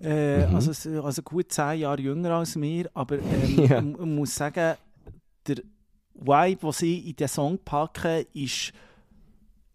[0.02, 0.56] Äh, Mhm.
[0.56, 3.78] also, also gut zehn Jahre jünger als mir, aber ähm, Ja.
[3.78, 4.74] ich, ich muss sagen,
[5.46, 5.56] der
[6.14, 8.72] Vibe, den sie in den Song packen, ist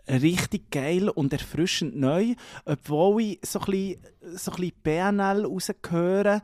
[0.09, 2.35] richtig geil und erfrischend neu,
[2.65, 4.01] obwohl ich so ein bisschen,
[4.35, 6.41] so ein bisschen BNL rausgehöre,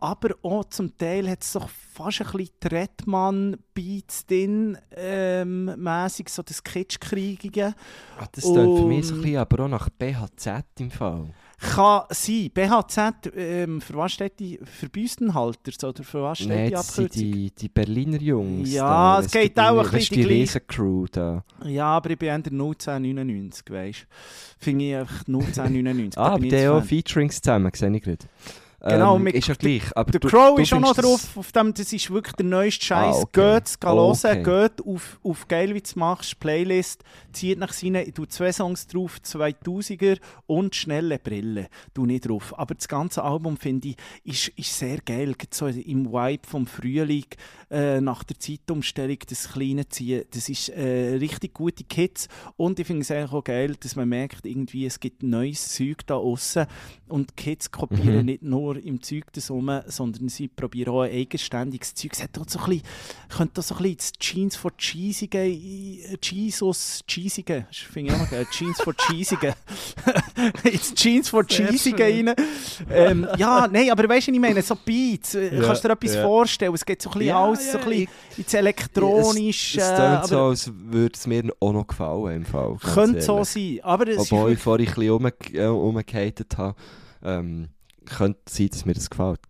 [0.00, 6.42] aber auch zum Teil hat es doch fast ein bisschen Tretmann-Beats drin, ähm, mässig, so
[6.42, 7.74] das Kitschkriegige.
[8.18, 11.34] Ah, das klingt für mich so ein bisschen aber auch nach BHZ im Fall.
[11.60, 12.50] Kann sein.
[12.54, 14.60] BHZ, ähm, für was steht die?
[14.62, 17.08] Für Büstenhalters oder für was steht Nein, die Abkürzung?
[17.10, 18.72] die, die Berliner Jungs.
[18.72, 19.24] Ja, da.
[19.26, 21.44] es geht auch ein das bisschen ist die gleiche- Riesen-Crew da.
[21.64, 24.06] Ja, aber ich bin eher 1999, weißt du.
[24.64, 26.16] Finde ich einfach 1999.
[26.18, 26.84] Ah, aber haben auch.
[26.84, 28.26] Featurings zusammen, sehe ich gerade.
[28.80, 29.82] Genau, ähm, mit- ist ja gleich.
[29.96, 32.46] Aber Der du- Crow du ist auch noch drauf, auf dem, das ist wirklich der
[32.46, 33.16] neueste Scheiß.
[33.16, 33.54] Ah, okay.
[33.54, 34.42] Geht es hören, Okay.
[34.68, 37.02] geht auf, auf «Geil, wie du machst», Playlist,
[37.32, 42.56] zieht nach rein, ich tue zwei Songs drauf, 2000er und «Schnelle Brille», tu nicht drauf.
[42.58, 47.24] Aber das ganze Album, finde ich, ist, ist sehr geil, so im Vibe vom Frühling,
[47.70, 52.86] äh, nach der Zeitumstellung, das kleine Ziehen, das ist äh, richtig gute Kids und ich
[52.86, 56.66] finde es eigentlich auch geil, dass man merkt, irgendwie, es gibt neues Zeug da außen
[57.08, 58.24] und die Kids kopieren Mhm.
[58.24, 62.12] nicht nur im Zeug das rum, sondern sie probieren auch ein eigenständiges Zeug.
[62.12, 62.82] Es hat auch so ein bisschen,
[63.28, 68.20] könnte auch so ein bisschen das Jeans for Cheesige, äh, Jesus Cheesige, das finde ich
[68.20, 69.54] auch geil, Jeans for Cheesige,
[70.64, 72.34] ins Jeans for Cheesige rein.
[72.90, 75.88] Ähm, ja, nein, aber weißt du, was ich meine, so Beats, äh, Ja, kannst du
[75.88, 76.22] dir etwas ja.
[76.22, 76.74] vorstellen?
[76.74, 80.26] Es geht so ein bisschen Ja, alles so ein bisschen ins Elektronische, Es, es tönt
[80.26, 82.76] so, als würde es mir auch noch gefallen im Fall.
[82.94, 83.80] könnte so sein.
[83.82, 86.76] Aber Obwohl ich vorhin ein bisschen umge äh, umgehatet habe,
[87.22, 87.68] ähm,
[88.08, 89.40] könnte sein, dass mir das gefällt.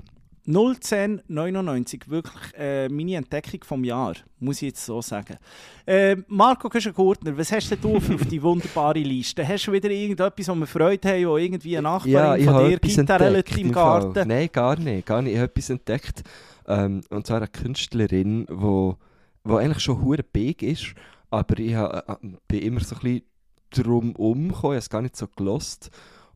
[0.48, 5.36] 01099, wirklich äh, meine Entdeckung vom Jahr, muss ich jetzt so sagen.
[5.84, 9.46] Äh, Marco Köschen-Gurtner, was hast denn du auf, auf die wunderbare Liste?
[9.46, 12.76] Hast du wieder irgendetwas, wo wir Freude haben, wo irgendwie eine Nachbarin von habe dir
[12.76, 14.00] etwas Gitarre im im Fall.
[14.00, 14.28] Garten?
[14.28, 15.06] Nein, gar nicht.
[15.06, 15.34] Gar nicht.
[15.34, 16.22] Ich habe etwas entdeckt.
[16.66, 18.96] Ähm, und zwar eine Künstlerin, die wo,
[19.44, 20.94] wo eigentlich schon hure big ist,
[21.30, 23.22] aber ich ha, äh, bin immer so ein bisschen
[23.70, 25.90] drum umgekommen, ich habe es gar nicht so gelost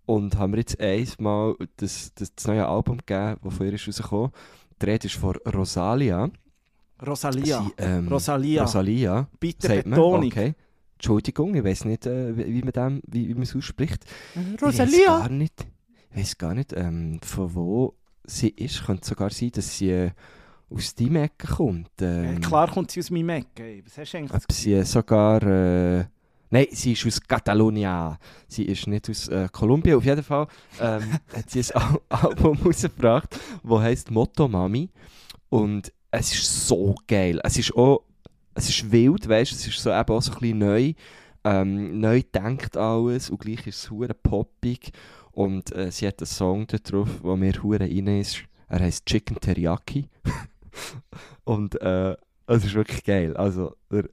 [0.07, 3.86] und haben mir jetzt einmal das, das, das neue Album gegeben, das von ihr ist
[3.88, 4.30] rausgekommen.
[4.80, 6.30] Die Rede ist von Rosalia.
[7.07, 7.62] Rosalia.
[7.64, 8.62] Sie, ähm, Rosalia.
[8.62, 9.28] Rosalia.
[9.40, 9.82] Bitte.
[9.82, 10.26] Betonung.
[10.26, 10.55] Okay.
[10.94, 14.05] Entschuldigung, ich weiß nicht, äh, wie, man dem, wie, wie man es ausspricht.
[14.34, 15.18] Ich weiß Rosalia.
[15.18, 15.66] gar nicht,
[16.11, 17.94] ich weiß gar nicht ähm, von wo
[18.24, 18.84] sie ist.
[18.86, 20.11] Könnte sogar sein, dass sie äh,
[20.70, 21.90] aus deinem Ecke kommt.
[22.00, 23.48] Äh, Ähm, klar kommt sie aus meinem Eck.
[23.59, 23.82] ey.
[23.84, 25.42] Was hast du eigentlich Ob sie sogar.
[25.42, 26.05] Äh,
[26.53, 28.18] nein, sie ist aus Catalonia.
[28.46, 29.96] Sie ist nicht aus äh, Kolumbien.
[29.96, 30.46] Auf jeden Fall
[30.80, 34.90] ähm, hat sie ein Al Album rausgebracht, das heisst Motto Mami.
[35.48, 37.40] Und es ist so geil.
[37.42, 38.05] Es ist auch.
[38.55, 39.57] Es ist wild, weißt du?
[39.57, 40.92] Es ist so eben auch so ein bisschen neu.
[41.44, 44.92] Ähm, neu denkt alles und gleich ist es hure poppig.
[45.32, 48.44] Und äh, sie hat einen Song da drauf, der mir hure rein ist.
[48.68, 50.07] Er heißt Chicken Teriyaki.
[51.44, 52.14] und äh,
[52.46, 53.34] es ist wirklich geil.
[53.38, 54.05] Also er,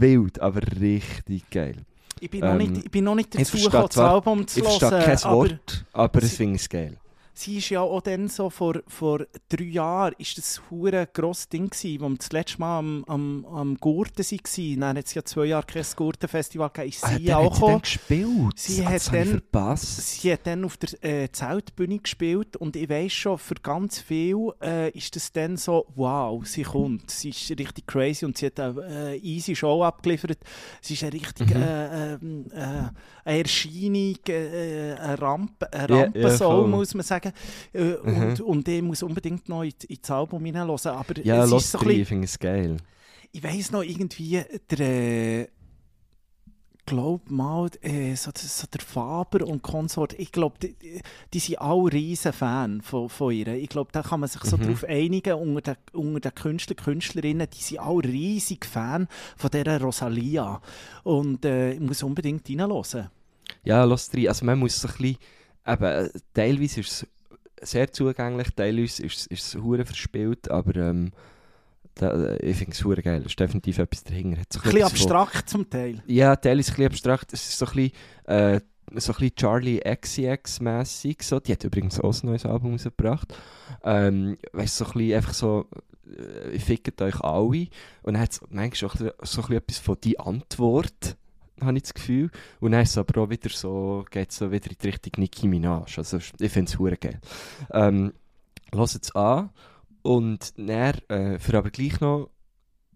[0.00, 1.76] wild, aber richtig geil.
[2.20, 4.58] Ich bin, noch ähm, nicht, ich bin noch nicht ich dazu gekommen, das Album zu
[4.60, 5.04] Ich verstehe hören.
[5.04, 6.96] kein aber Wort, aber ich sie- finde es geil.
[7.38, 11.70] Sie ist ja auch dann so, vor, vor drei Jahren ist das hure grosses Ding
[11.70, 14.80] gewesen, wo wir das letzte Mal am, am, am Gurten waren.
[14.80, 16.88] Dann hat es ja zwei Jahre kein Gurtenfestival gegeben.
[16.88, 18.52] Ist Ah, sie der auch hat sie gespielt.
[18.58, 20.20] Sie Ah, hat das ich dann- verpasst.
[20.20, 24.50] Sie hat dann auf der äh, Zeltbühne gespielt und ich weiss schon, für ganz viel
[24.62, 27.10] äh, ist das dann so, wow, sie kommt.
[27.10, 30.38] Sie ist richtig crazy und sie hat eine äh, easy Show abgeliefert.
[30.80, 31.62] Sie ist eine richtig Mhm.
[31.62, 32.58] äh, ähm, äh,
[33.24, 36.68] eine Erscheinung, äh, eine Rampe, eine Rampensau, voll.
[36.68, 37.27] muss man sagen.
[37.72, 38.22] Äh, Mhm.
[38.22, 40.92] und, und ich muss unbedingt noch in, in das Album hineinhören.
[40.92, 42.76] Aber Ja, es ist so ein bisschen, es geil.
[43.32, 45.48] ich weiss noch irgendwie, der, äh,
[46.86, 51.00] glaub mal, äh, so, so der Faber und Konsort, ich glaube, die, die-
[51.34, 53.48] die sind alle riesen Fan von, von ihr.
[53.48, 54.62] Ich glaube, da kann man sich so Mhm.
[54.62, 59.06] darauf einigen, unter den, unter den Künstler, Künstlerinnen, die sind alle riesig Fan
[59.36, 60.62] von dieser Rosalia.
[61.04, 63.10] Und äh, ich muss unbedingt reinhören.
[63.64, 64.28] Ja, los rein.
[64.28, 65.18] Also man muss so ein bisschen,
[65.66, 67.06] eben, teilweise ist es
[67.62, 71.10] sehr zugänglich, teilweise ist, es- ist es hure verspielt, aber ähm,
[71.94, 73.20] da, äh, ich finde es hure geil.
[73.22, 74.40] Es ist definitiv etwas dahinter.
[74.40, 76.02] Hat so Ein bisschen abstrakt zum Teil.
[76.06, 77.32] Ja, teilweise ein bisschen abstrakt.
[77.32, 77.92] Es ist so ein bisschen,
[78.24, 78.60] äh,
[78.96, 81.22] so ein bisschen Charlie XCX-mässig.
[81.22, 81.40] So.
[81.40, 83.34] Die hat übrigens auch ein neues Album rausgebracht.
[83.82, 85.66] Ähm, weißt du, so ein bisschen einfach so,
[86.52, 87.66] äh, fickt euch alle.
[88.02, 89.12] Und dann hat es manchmal auch so ein
[89.48, 91.16] bisschen etwas von die Antwort,
[91.62, 92.30] habe ich das Gefühl.
[92.60, 95.48] Und dann ist es aber auch wieder so, geht so wieder in die Richtung Nicki
[95.48, 95.98] Minaj.
[95.98, 97.20] Also ich finde es hure geil.
[97.72, 98.12] Ähm,
[98.72, 99.50] Hört es an.
[100.02, 102.30] Und dann, äh, für aber gleich noch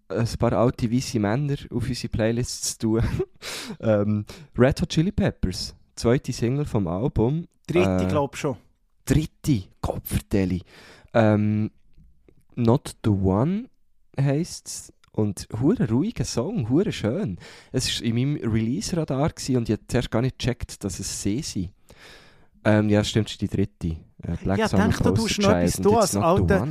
[0.08, 3.02] ein paar alte weiße Männer auf unsere Playlists zu tun.
[3.80, 4.24] ähm,
[4.56, 7.46] Red Hot Chili Peppers, zweite Single vom Album.
[7.66, 8.56] Dritte, Äh, glaube ich schon.
[9.04, 10.62] Dritte, Kopfverteli.
[11.14, 11.70] Ähm,
[12.54, 13.68] Not the One
[14.20, 14.92] heisst es.
[15.14, 17.38] Und hure ruhiger Song, hure schön.
[17.70, 21.42] Es war in meinem Release-Radar und ich habe zuerst gar nicht gecheckt, dass es sie
[21.42, 21.70] sind.
[22.64, 23.88] Ähm, ja, stimmt, es ist die dritte.
[24.22, 26.66] Äh, Black Ja, Summer denk, du tust noch etwas, du als alter-.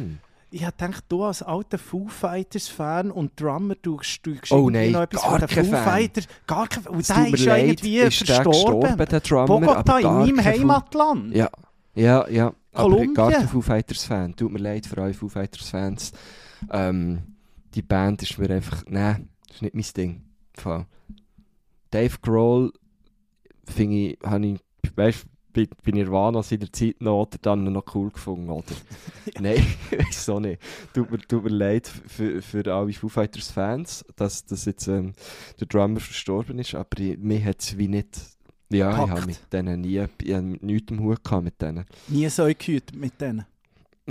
[0.53, 5.21] Ich gedacht, du als alter Foo Fighters-Fan und Drummer, du, du Oh nein, noch etwas
[5.21, 5.77] gar von den Foo.
[5.77, 6.27] Fighters.
[6.47, 8.51] Gar kein Und der ist leid, irgendwie ist verstorben.
[8.51, 11.35] gestorben, der Drummer, Bogota, aber in meinem Heimatland.
[11.35, 11.49] Ja,
[11.95, 12.53] ja, ja.
[12.73, 13.13] Aber Kolumbien.
[13.13, 14.35] gar kein Foo Fighters Fan.
[14.35, 16.11] Tut mir leid für alle Foo Fighters Fans.
[16.71, 17.30] Ähm,
[17.73, 20.23] die Band ist mir einfach, nein, das ist nicht mein Ding.
[21.89, 22.71] Dave Grohl
[23.65, 24.59] finde ich, habe ich,
[24.95, 28.65] weißt, bei, bei Nirvana seiner Zeit noch oder dann noch cool gefunden, oder?
[29.39, 30.61] Nein, weiß auch nicht.
[30.93, 35.13] Tut mir, tut mir leid für, für alle Foo Fighters Fans, dass, dass jetzt ähm,
[35.59, 38.19] der Drummer verstorben ist, aber ich, mir hat es wie nicht...
[38.69, 39.11] Ja, ich Gepackt.
[39.11, 41.83] habe mit denen nie, ich habe nichts im Hut gehabt mit denen.
[42.07, 43.45] Nie so gehört mit denen.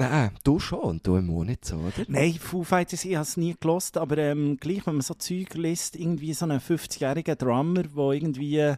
[0.01, 1.93] Nein, du schon und du im nicht so, oder?
[2.09, 5.53] Nein, Foo Fighters, ich habe es nie gelost, aber ähm, gleich, wenn man so Zeug
[5.53, 8.75] liest, irgendwie so einen 50-jährigen Drummer, der irgendwie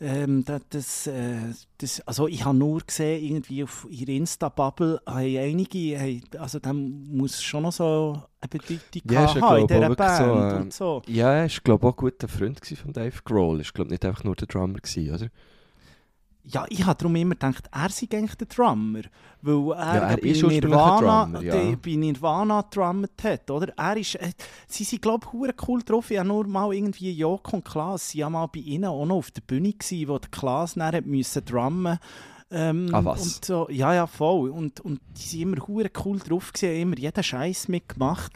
[0.00, 1.36] ähm, das, äh,
[1.78, 7.06] das, also ich habe nur gesehen, irgendwie auf ihrer Insta-Bubble haben einige, haben, also dann
[7.16, 10.72] muss schon noch so eine Bedeutung Ja, haben in dieser wirklich so, Band ähm, und
[10.72, 11.02] so.
[11.06, 13.60] Ja, er war glaube auch ein guter Freund von Dave Grohl.
[13.60, 15.28] Er war glaube nicht einfach nur der Drummer, gewesen, oder?
[16.48, 19.00] Ja, ich habe darum immer gedacht, er sei eigentlich der Drummer.
[19.42, 21.76] Weil er, Ja, er bei Nirvana, Drummer, ja.
[21.76, 23.50] bei Nirvana gedrummt hat.
[23.50, 23.72] Oder?
[23.76, 24.30] Er ist, äh,
[24.68, 26.10] sie sind, glaube ich, cool drauf.
[26.10, 29.16] Ich habe nur mal irgendwie Joko und Klaas, sie waren mal bei ihnen auch noch
[29.16, 31.98] auf der Bühne, gewesen, wo der Klaas dann müssen drummen
[32.50, 33.22] ähm, Ah, was?
[33.22, 34.50] Und so, ja, ja, voll.
[34.50, 35.88] Und, und die sind immer cool
[36.18, 38.32] drauf gewesen, immer jeden Scheiß mitgemacht.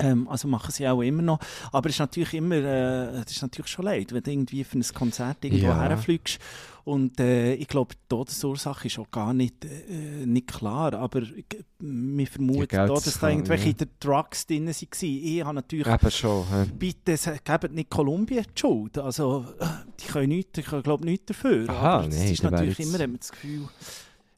[0.00, 1.38] Ähm, also machen sie auch immer noch.
[1.72, 4.78] Aber es ist natürlich immer, äh, es ist natürlich schon leid, wenn du irgendwie für
[4.78, 5.80] ein Konzert irgendwo Ja.
[5.82, 6.38] herfliegst.
[6.84, 10.94] Und äh, ich glaube, die Todesursache ist auch gar nicht, äh, nicht klar.
[10.94, 11.44] Aber ich-
[11.78, 13.86] wir vermuten Ja, da, dass da irgendwelche ja.
[14.00, 14.74] Drugs drin waren.
[15.02, 16.44] Ich habe natürlich Eben schon.
[16.50, 16.64] hä?
[16.78, 18.96] bitte gebt nicht Kolumbien die Schuld.
[18.98, 19.66] Also, äh,
[20.00, 21.68] die können nichts, die können, glaube nichts dafür.
[21.68, 23.68] Aha, aber es nein, ist natürlich jetzt- immer hat man das Gefühl,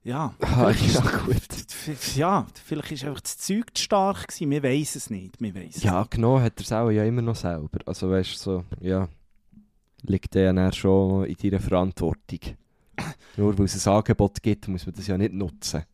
[0.05, 2.16] ja, Ah, vielleicht ja, gut.
[2.16, 4.50] ja, vielleicht ist einfach das Zeug zu stark gewesen.
[4.50, 5.40] Wir wissen es nicht.
[5.40, 7.78] Wir weiss es Ja, genau hat er es auch ja immer noch selber.
[7.86, 9.09] Also weißt du, so, ja,
[10.03, 12.40] liegt der dann schon in deiner Verantwortung.
[13.36, 15.84] Nur weil es ein Angebot gibt, muss man das ja nicht nutzen.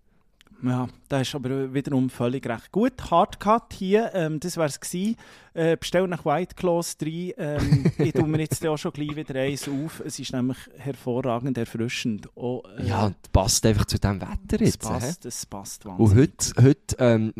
[0.60, 2.72] Ja, da ist aber wiederum völlig recht.
[2.72, 5.16] Gut, Hardcut hier, ähm, das wäre es gewesen.
[5.54, 7.34] Äh, bestell nach White Claws 3.
[7.38, 10.00] Ähm, ich tue mir jetzt auch schon gleich wieder eins auf.
[10.04, 12.28] Es ist nämlich hervorragend erfrischend.
[12.36, 14.84] Auch, äh, Ja, und passt einfach zu diesem Wetter es jetzt.
[14.84, 14.88] hä?
[14.88, 16.28] passt, es passt Und wahnsinnig.
[16.56, 17.32] heute, heute ähm,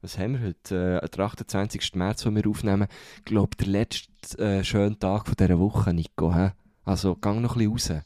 [0.00, 1.00] was haben wir heute?
[1.02, 1.94] Äh, der 28.
[1.94, 2.86] März, wo wir aufnehmen.
[3.18, 6.32] Ich glaube, der letzte äh, schöne Tag von dieser Woche, Nico.
[6.32, 6.50] Hä?
[6.84, 8.04] Also, gang noch ein bisschen raus.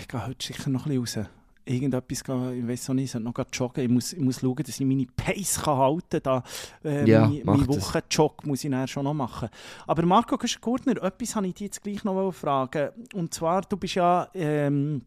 [0.00, 1.30] Ich gehe heute sicher noch ein bisschen raus.
[1.68, 3.84] Irgendetwas, gehen, ich weiß auch nicht, ich noch joggen.
[3.84, 6.42] Ich muss, ich muss schauen, dass ich meine Pace kann halten kann.
[6.84, 7.76] Äh, Ja, meine das.
[7.76, 9.48] Wochenjog muss ich dann schon noch machen.
[9.86, 12.90] Aber Marco Gurtner, etwas habe ich dich jetzt gleich noch fragen.
[13.14, 15.02] Und zwar, du bist ja ähm,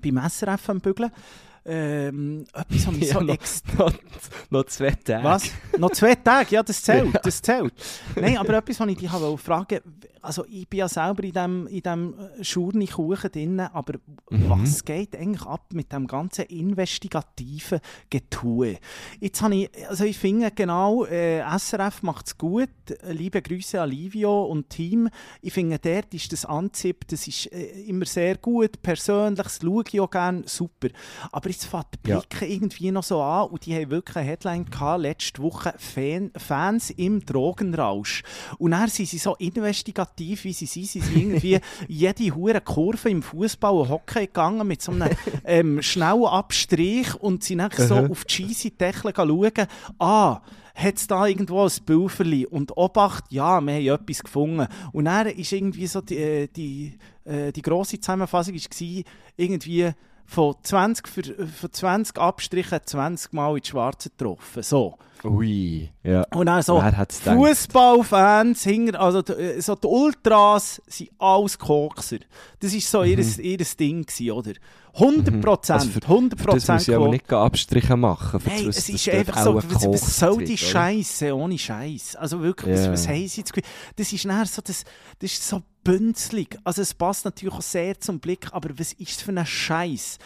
[0.00, 1.10] beim SRF am Bügeln.
[1.64, 3.36] Ähm, etwas habe ich Ja, so noch-
[3.78, 3.92] noch,
[4.50, 5.24] noch zwei Tage.
[5.24, 5.50] Was?
[5.78, 6.54] Noch zwei Tage?
[6.54, 7.12] Ja, das zählt.
[7.14, 7.20] Ja.
[7.22, 7.72] Das zählt.
[8.16, 9.80] Nein, aber etwas, was ich dich wollte fragen
[10.20, 13.94] also ich bin ja selber in diesem in dem äh, Schurni-Kuchen drin, aber
[14.30, 14.50] Mhm.
[14.50, 17.80] was geht eigentlich ab mit dem ganzen investigativen
[18.10, 18.78] Getue?
[19.20, 22.68] Jetzt habe ich, also ich finde genau, äh, SRF macht es gut,
[23.08, 25.08] liebe Grüße an Livio und Team.
[25.40, 29.84] Ich finde, dort ist das Anzip, das ist äh, immer sehr gut, persönlich, das schaue
[29.90, 30.88] ich auch gerne, super.
[31.32, 32.20] Aber jetzt fängt der Ja.
[32.20, 36.30] Blick irgendwie noch so an und die haben wirklich eine Headline gehabt, letzte Woche, Fan,
[36.36, 38.22] Fans im Drogenrausch.
[38.58, 43.10] Und dann sind sie so investigativ, wie sie sind, sie sind irgendwie jede hure Kurve
[43.10, 45.10] im Fußball und Hockey gegangen mit so einem
[45.44, 49.66] ähm, schnellen Abstrich und sind dann so auf die Scheisse-Deckel schauen,
[49.98, 50.40] ah,
[50.74, 54.66] hat es da irgendwo ein Bilferli und Obacht, ja, wir haben etwas gefunden.
[54.92, 59.02] Und dann ist irgendwie so die, äh, die, äh, die grosse Zusammenfassung war
[59.36, 59.90] irgendwie
[60.28, 64.62] von 20, für, von 20 Abstrichen 20 Mal ins Schwarze getroffen.
[64.62, 64.98] So.
[65.24, 66.22] Ui, ja.
[66.34, 66.80] Und dann so?
[66.80, 72.18] Fußballfans, also die, äh, so die Ultras sind alles Kokser.
[72.60, 74.52] Das war so ihr, ihr Ding, gewesen, oder?
[74.98, 75.40] 100 Mhm.
[75.40, 78.40] Prozent, Also für- 100 Für das muss Prozent ich aber nicht Abstriche machen.
[78.44, 80.58] Das, es ist einfach so, auch was, soll die?
[80.58, 82.16] Scheiße ohne Scheiß?
[82.16, 82.82] Also wirklich, Ja.
[82.84, 83.52] was, was haben sie jetzt
[83.96, 84.84] Das ist nachher so, das,
[85.20, 86.58] das ist so bünzlig.
[86.64, 90.18] Also es passt natürlich auch sehr zum Blick, aber was ist das für ein Scheiß?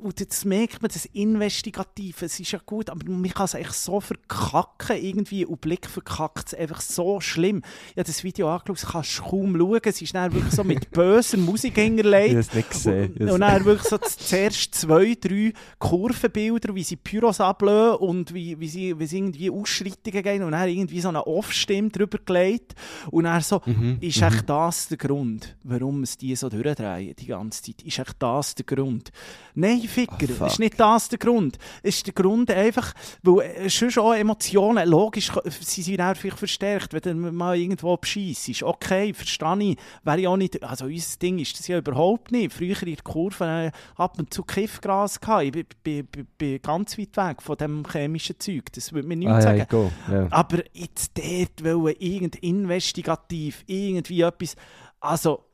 [0.00, 3.74] Und jetzt merkt man, das Investigative, es ist ja gut, aber man kann es echt
[3.74, 7.62] so verkacken irgendwie und Blick verkackt es einfach so schlimm.
[7.90, 10.64] Ich habe das Video angeschaut, das kannst du kaum schauen, es ist dann wirklich so
[10.64, 13.12] mit böser Musik Ich habe es nicht gesehen.
[13.18, 18.58] Und, und dann wirklich so zuerst zwei, drei Kurvenbilder, wie sie Pyros ablösen und wie,
[18.58, 22.74] wie, sie, wie sie irgendwie Ausschreitungen gehen und dann irgendwie so eine Off-Stimme drüber gelegt.
[23.10, 27.26] Und dann so, Mhm, ist echt das der Grund, warum es die so durchdrehen die
[27.26, 27.82] ganze Zeit?
[27.82, 29.10] Ist echt das der Grund?
[29.56, 30.46] Nein, Ficker, Ah, fuck.
[30.48, 31.58] ist nicht das der Grund.
[31.82, 35.30] Es ist der Grund einfach, weil äh, schon schon Emotionen, logisch,
[35.60, 38.62] sie sind auch vielleicht verstärkt, wenn du mal irgendwo bescheissst.
[38.62, 39.78] Okay, verstehe ich.
[40.02, 42.52] Wäre ich auch nicht, also unser Ding ist das ja überhaupt nicht.
[42.52, 45.44] Früher in der Kurve äh, ab und zu Kiffgras gehabt.
[45.44, 45.66] Ich bin,
[46.06, 48.72] bin, bin, ganz weit weg von dem chemischen Zeug.
[48.72, 49.66] Das würde mir nichts Ah, sagen.
[50.08, 50.14] ja.
[50.14, 50.26] Ja.
[50.30, 54.56] Aber jetzt dort wollen irgend investigativ irgendwie etwas.
[55.00, 55.44] Also,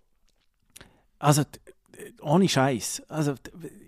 [1.19, 1.43] Also,
[2.23, 3.03] ohne Scheiß.
[3.09, 3.35] Also,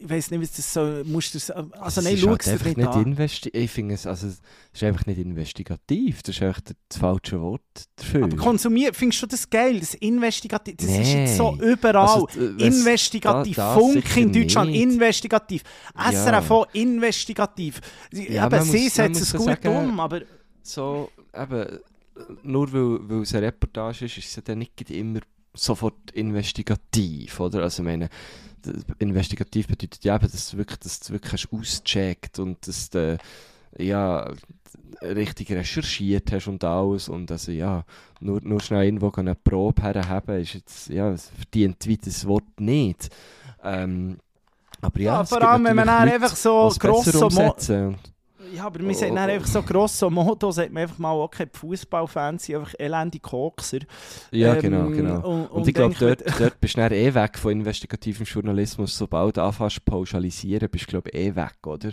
[0.00, 1.03] ich weiß nicht, was das so.
[1.05, 3.28] Musst das, also, Es nein, ist schau halt es einfach nicht nicht an.
[3.53, 4.40] Ich finde es, also, es
[4.72, 6.22] ist einfach nicht investigativ.
[6.22, 7.62] Das ist einfach das falsche Wort
[7.96, 8.24] dafür.
[8.24, 9.80] Aber konsumieren, findest du das geil?
[9.80, 11.24] Das Investigativ, das ist Nee.
[11.24, 11.96] jetzt so überall.
[12.09, 14.82] Also, äh, wes- investigativ, da- Funk in Deutschland, nicht.
[14.82, 15.62] investigativ.
[15.96, 16.11] Ja.
[16.11, 17.80] SRF investigativ.
[18.11, 20.20] Sie- Ja, eben, sie setzen es gut sagen- um, aber
[20.62, 21.78] so, eben,
[22.42, 25.20] nur weil, weil es eine Reportage ist, ist es ja dann nicht immer
[25.55, 27.62] sofort investigativ, oder?
[27.62, 28.09] Also, ich meine,
[28.98, 33.18] investigativ bedeutet ja eben, dass du wirklich, dass du wirklich hast ausgecheckt und dass du,
[33.78, 34.30] ja,
[35.03, 37.84] richtig recherchiert hast und alles und also, ja,
[38.20, 42.61] nur, nur schnell irgendwo eine Probe herhaben, ist jetzt, ja, es verdient wie das Wort
[42.61, 43.09] nicht.
[43.64, 44.18] Ähm,
[44.80, 47.28] aber ja, ja, vor allem, wenn man einfach so grosso
[48.55, 49.32] Ja, aber wir sagen Oh, dann oh.
[49.32, 53.80] einfach so grosso Modo, sagt man einfach mal, okay, die Fußballfans sind einfach elende Kokser.
[54.30, 55.28] Ja, Ähm, genau, genau.
[55.28, 58.96] Und, Und, ich glaube, dort, dort bist du dann eh weg von investigativem Journalismus.
[58.96, 61.90] Sobald du anfängst pauschalisieren, bist du, glaube ich, eh weg, oder?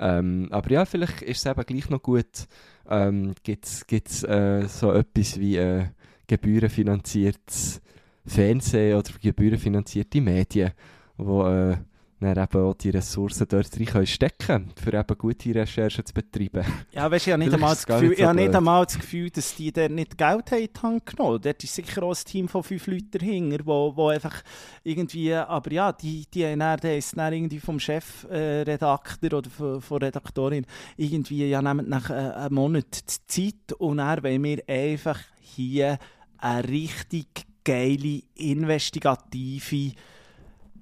[0.00, 2.46] Ähm, aber ja, vielleicht ist es eben gleich noch gut,
[2.88, 5.86] ähm, gibt es äh, so etwas wie äh,
[6.26, 7.80] gebührenfinanziertes
[8.26, 10.72] Fernsehen oder gebührenfinanzierte Medien,
[11.16, 11.76] wo äh,
[12.24, 16.64] dann eben auch die Ressourcen dort rein können stecken für eben gute Recherchen zu betreiben.
[16.92, 18.98] Ja, weißt du, ich habe nicht, einmal das Gefühl, so ich habe nicht einmal das
[18.98, 21.40] Gefühl, dass die dort nicht Geld haben in die Hand genommen.
[21.42, 24.42] Dort ist sicher auch ein Team von fünf Leuten dahinter, wo, wo einfach
[24.82, 29.50] irgendwie, aber ja, die, die haben dann, der ist dann irgendwie vom Chefredakteur äh, oder
[29.50, 30.66] von, von Redaktorin
[30.96, 35.98] irgendwie, ja, nehmen nach äh, einem Monat die Zeit und dann wollen wir einfach hier
[36.38, 39.92] eine richtig geile, investigative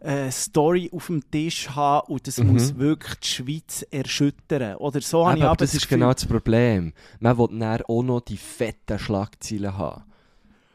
[0.03, 2.53] äh, Story auf dem Tisch haben und das Mhm.
[2.53, 4.77] muss wirklich die Schweiz erschüttern.
[4.77, 6.93] Oder so habe ich aber aber das ist Gefühl- genau das Problem.
[7.21, 10.03] Man will dann auch noch die fetten Schlagzeilen haben.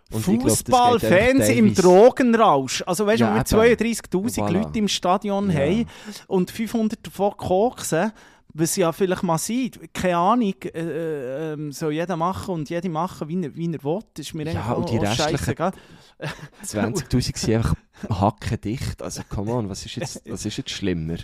[0.10, 2.82] Und ich glaub, das geht Fußball, einfach Fernsehen im Drogenrausch.
[2.88, 3.78] Also weißt du, Ja, wenn wir eben.
[3.84, 4.52] 32'000 Voilà.
[4.52, 5.60] Leute im Stadion Ja.
[5.60, 5.86] haben
[6.28, 8.14] und 500 davon koksen,
[8.60, 12.90] was ja vielleicht mal sein, keine Ahnung, äh, äh, ähm, soll jeder machen und jede
[12.90, 14.00] machen, wie er, wie er will.
[14.14, 15.72] Das ist mir Ja, eigentlich und auch, die restlichen- scheissegal.
[16.66, 17.76] 20'000 sind einfach
[18.10, 19.02] hackendicht.
[19.02, 21.18] Also, come on, was ist jetzt, was ist jetzt schlimmer?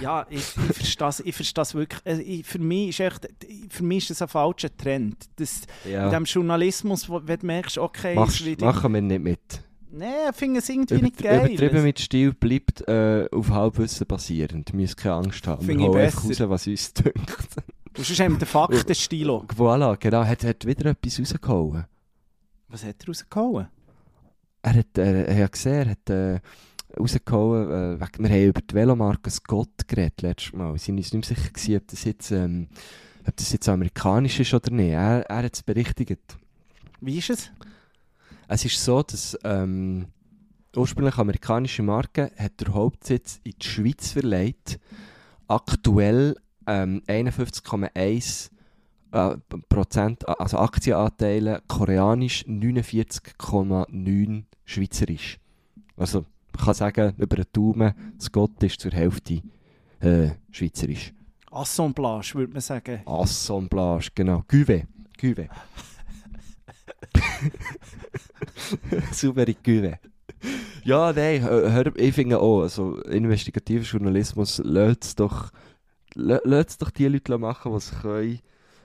[0.00, 2.00] Ja, ich, ich verstehe es ich verstehe es wirklich.
[2.04, 3.28] Also, ich, für, mich ist echt,
[3.70, 5.16] für mich ist das ein falscher Trend.
[5.36, 9.62] Das, In Ja, diesem Journalismus, wo, wenn du merkst, okay, machst, machen wir nicht mit.
[9.94, 11.50] Nein, ich finde es irgendwie nicht Übertri geil.
[11.50, 14.72] übertrieben mit Stil bleibt äh, auf Halbwissen basierend.
[14.72, 15.64] Wir müssen keine Angst haben.
[15.66, 17.46] Finde wir hauen einfach raus, was uns dünkt.
[17.96, 19.44] Sonst haben wir den Faktenstilo.
[19.56, 20.24] Voilà, genau.
[20.24, 21.84] Hat, hat wieder etwas rausgehauen.
[22.68, 23.68] Was hat er rausgehauen?
[24.62, 26.40] Er hat, äh, er hat gesehen, er hat äh,
[26.98, 30.72] rausgehauen, äh, wir haben über die Velomarke Scott geredet letztes Mal.
[30.72, 32.68] Wir sind uns nicht mehr sicher gewesen, ob das jetzt, ähm,
[33.26, 34.92] ob das jetzt amerikanisch ist oder nicht.
[34.92, 36.38] Er, er hat es berichtigt.
[37.02, 37.50] Wie ist es?
[38.52, 40.08] Es ist so, dass ähm,
[40.76, 44.78] ursprünglich amerikanische Marke hat der Hauptsitz in die Schweiz verlegt.
[45.48, 46.36] Aktuell
[46.66, 48.50] ähm, 51,1
[49.12, 49.38] äh,
[49.70, 55.38] Prozent, also Aktienanteile koreanisch, 49,9 schweizerisch.
[55.96, 59.40] Also man kann sagen, über den Daumen, Scott ist zur Hälfte
[60.00, 61.14] äh, schweizerisch.
[61.50, 63.00] Assemblage, würde man sagen.
[63.06, 64.44] Assemblage, genau.
[64.46, 64.84] Cuvée.
[65.18, 65.48] Cuvée.
[69.12, 69.98] Saubere Cuvée.
[70.84, 75.50] Ja, nein, hör, ich finde auch, also investigativer Journalismus lässt doch,
[76.16, 78.40] lä- lässt doch die Leute machen, die es können.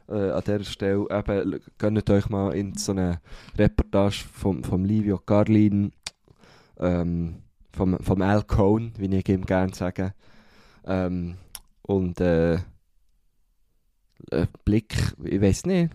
[0.10, 3.20] Äh, an dieser Stelle eben, gönnt euch mal in so eine
[3.58, 5.92] Reportage vom, vom Livio Carlin,
[6.80, 7.36] ähm,
[7.74, 10.14] vom, vom Al Cohn, wie ich ihm gerne sage.
[10.86, 11.36] Ähm,
[11.84, 12.60] und äh,
[14.32, 15.92] äh, Blick, ich weiß nicht,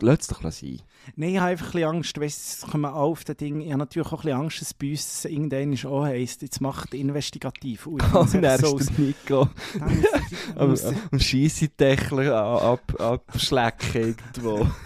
[0.00, 0.80] lass es doch sein.
[1.14, 3.60] Nein, ich habe einfach ein bisschen Angst, weißt, es kommen auf das Ding.
[3.60, 6.94] Ich habe natürlich auch ein bisschen Angst, dass bei uns irgendwann auch heisst, jetzt macht
[6.94, 7.86] investigativ.
[7.86, 9.48] Ui, Oh, ist dann so ist aus- der Nico
[11.12, 14.66] am Scheissendächler ab, abschlecken irgendwo.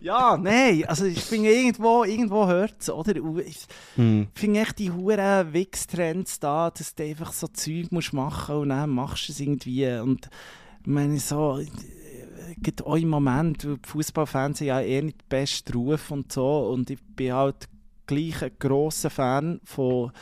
[0.00, 3.22] Ja, nein, also ich finde irgendwo, irgendwo hört es, oder?
[3.22, 4.26] Und Ich Hm.
[4.34, 8.90] finde echt die huren Wix-Trends da, dass du einfach so Zeug musst machen und dann
[8.90, 9.86] machst du es irgendwie.
[10.00, 10.28] Und
[10.80, 11.60] ich meine, so,
[12.58, 16.68] gibt auch im Moment, Fußballfans haben ja eher nicht den besten Ruf und so.
[16.70, 17.68] Und ich bin halt
[18.06, 20.12] gleich ein grosser Fan von,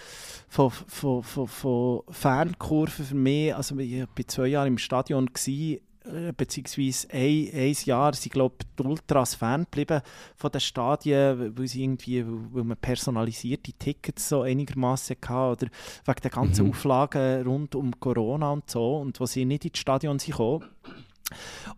[0.49, 3.55] von, von, von, von Fankurven für mich.
[3.55, 8.55] Also ich war zwei Jahre im Stadion, gewesen, äh, beziehungsweise ein, ein Jahr sind, glaube
[8.61, 10.01] ich, die Ultras Fan geblieben
[10.35, 15.73] von den Stadien, weil, sie irgendwie, weil man personalisierte Tickets so einigermaßen hatte oder
[16.07, 16.71] wegen der ganzen Mhm.
[16.71, 20.65] Auflagen rund um Corona und so und wo sie nicht ins Stadion sind gekommen.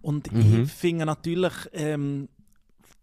[0.01, 0.63] Und Mhm.
[0.65, 2.29] ich finde natürlich, ähm,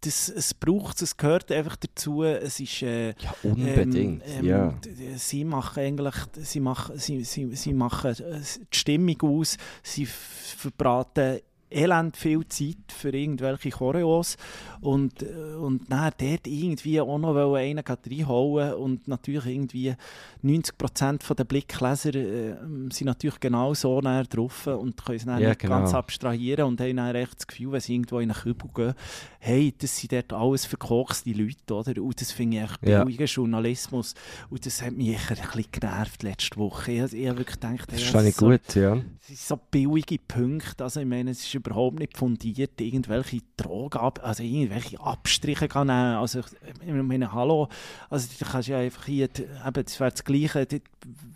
[0.01, 2.23] das, es braucht es, gehört einfach dazu.
[2.23, 4.23] Es ist, äh, Ja, unbedingt.
[4.25, 4.79] ähm, ähm, ja.
[5.17, 8.39] Sie machen eigentlich, sie machen, sie, sie, sie machen äh,
[8.71, 11.39] die Stimmung aus, sie verbraten
[11.72, 14.38] elend viel Zeit für irgendwelche Choreos
[14.82, 19.95] und, äh, und dann dort irgendwie auch noch einen reinhauen und natürlich irgendwie
[20.43, 22.55] 90% der Blickleser äh,
[22.91, 25.99] sind natürlich genau so näher drauf und können es dann Ja, nicht ganz genau.
[25.99, 28.93] abstrahieren und haben dann echt das Gefühl, wenn sie irgendwo in einen Kübel gehen,
[29.39, 32.01] hey, das sind dort alles verkorkste Leute, oder?
[32.01, 33.03] Und das finde ich echt Ja.
[33.03, 34.15] billiger Journalismus.
[34.49, 36.91] Und das hat mich echt ein bisschen genervt letzte Woche.
[36.91, 38.95] Ich, ich habe wirklich gedacht, Das hey, ist so, gut, ja.
[39.22, 40.84] es sind so billige Punkte.
[40.84, 46.16] Also ich meine, es ist überhaupt nicht fundiert, irgendwelche Drogen, also irgendwelche Abstriche kann nehmen.
[46.18, 47.68] Also ich meine, hallo,
[48.10, 50.68] also du kannst ja einfach hier, eben, das wäre das Gleiche,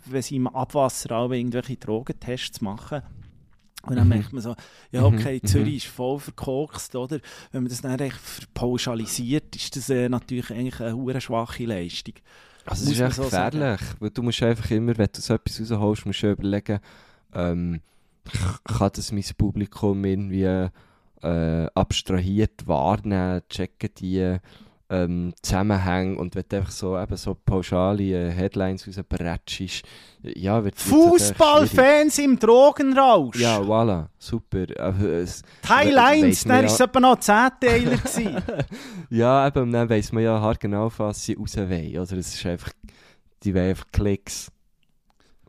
[0.06, 3.02] wenn sie im Abwasser auch irgendwelche Drogentests machen.
[3.86, 4.14] Und dann Mhm.
[4.14, 4.56] merkt man so,
[4.92, 5.46] ja Mhm, okay, mhm.
[5.46, 7.18] Zürich ist voll verkorkst, oder?
[7.52, 8.18] Wenn man das dann echt
[8.54, 12.14] pauschalisiert, ist das äh, natürlich eigentlich eine hure schwache Leistung.
[12.64, 15.60] Also es ist echt so gefährlich, weil du musst einfach immer, wenn du so etwas
[15.60, 16.80] rausholst, musst du überlegen,
[17.34, 17.80] ähm,
[18.64, 20.68] kann das mein Publikum irgendwie
[21.22, 24.38] äh, abstrahiert wahrnehmen, checken die
[24.90, 28.84] ähm, Zusammenhänge und wenn du einfach so, eben so pauschale äh, Headlines
[30.22, 31.28] ja, wird wird's natürlich schwierig.
[31.32, 33.36] Fußballfans im Drogenrausch!
[33.40, 34.68] Ja, voilà, super.
[35.02, 38.42] Es, Teil we- 1, weiss man dann ja- war es etwa noch 10 Teiler.
[39.10, 41.90] ja, eben, dann weiss man ja haargenau, was sie raus wollen.
[41.98, 42.70] Oder es ist einfach,
[43.42, 44.50] die wollen einfach Klicks.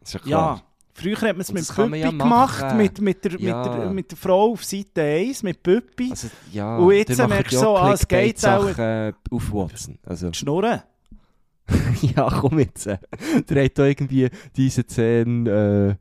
[0.05, 0.61] Ja ja,
[0.97, 2.77] früher hat man es mit kann Püppi ja gemacht, machen.
[2.77, 3.57] mit, mit, der, Ja.
[3.63, 6.09] mit, der, mit der Frau auf Seite 1, mit Püppi.
[6.09, 9.99] Also, ja, Und jetzt merkst du so, ah, es geht auch- äh, auf Watson.
[10.03, 10.81] Also, Die Schnurren.
[12.15, 12.87] ja, komm jetzt.
[12.87, 12.97] äh.
[13.49, 15.95] Der hat da irgendwie diese zehn äh,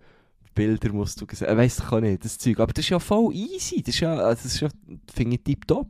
[0.55, 1.49] Bilder, musst du gesehen.
[1.49, 2.61] Äh, weiss ich auch nicht, das Zeug.
[2.61, 3.83] Aber das ist ja voll easy.
[3.83, 4.69] Das ist ja, also das ist ja
[5.13, 5.89] finde ich, tipptopp.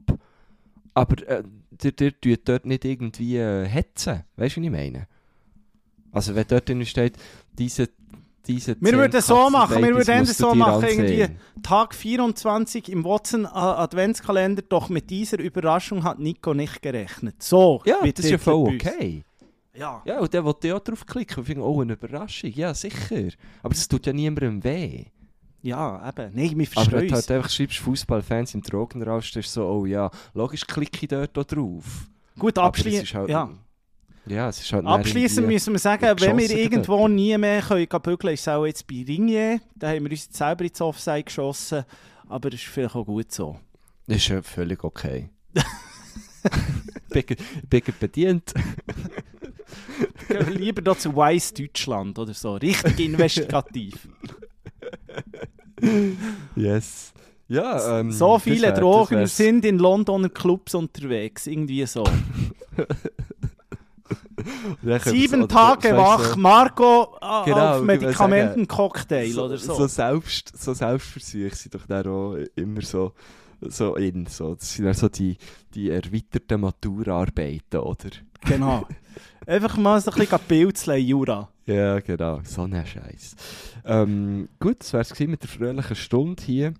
[0.94, 1.42] Aber äh,
[1.72, 4.22] der, der tut dort nicht irgendwie äh, hetzen.
[4.36, 5.08] Weißt du, was ich meine?
[6.12, 7.16] Also, wenn dort drin steht,
[7.52, 7.88] diese.
[8.46, 11.04] Diese Wir würden so machen, wir würden so machen, ansehen.
[11.04, 11.36] irgendwie.
[11.62, 17.42] Tag 24 im Watson äh, Adventskalender, doch mit dieser Überraschung hat Nico nicht gerechnet.
[17.42, 19.24] So, Ja, das ist ja voll okay.
[19.76, 20.02] Ja.
[20.04, 22.50] Ja, und der wollte ja drauf klicken und finde, oh, eine Überraschung.
[22.50, 23.28] Ja, sicher.
[23.62, 25.06] Aber das tut ja niemandem weh.
[25.62, 26.34] ja, eben.
[26.34, 29.66] Nein, wir Aber wenn verstehen du halt einfach schreibst, Fußballfans im Drogenrausch, dann ist so,
[29.66, 32.08] oh ja, logisch klicke ich dort auch drauf.
[32.38, 33.14] Gut, abschließend.
[33.14, 33.50] halt, ja.
[34.26, 38.34] Ja, es ist halt Abschließend müssen wir sagen, wenn wir irgendwo nie mehr können bügeln,
[38.34, 39.60] ist es auch jetzt bei Ringier.
[39.74, 41.84] Da haben wir uns jetzt selber ins Offside geschossen.
[42.28, 43.58] Aber das ist vielleicht auch gut so.
[44.06, 45.28] Das ist ja völlig okay.
[47.10, 48.52] Bigger, bedient.
[50.50, 52.54] Lieber da zu Weiss Deutschland oder so.
[52.54, 54.08] Richtig investigativ.
[56.56, 57.12] Yes.
[57.46, 61.46] Ja, ähm, so viele das Drogen sind in Londoner Clubs unterwegs.
[61.46, 62.04] Irgendwie so.
[65.04, 69.74] Sieben Tage du, wach, Marco äh, Genau, auf Medikamentencocktail so, oder so.
[69.74, 73.12] So, selbst, so Selbstversuche sind doch dann auch immer so,
[73.60, 74.26] so in.
[74.26, 74.54] So.
[74.54, 75.36] Das sind dann so die,
[75.74, 78.10] die erweiterten Maturarbeiten, oder?
[78.46, 78.86] Genau.
[79.46, 81.48] Einfach mal so ein bisschen pilzeln, Jura.
[81.66, 82.40] Ja, genau.
[82.44, 83.36] So ein Scheiß.
[83.84, 86.74] Ähm, gut, das wär's gewesen mit der fröhlichen Stunde hier.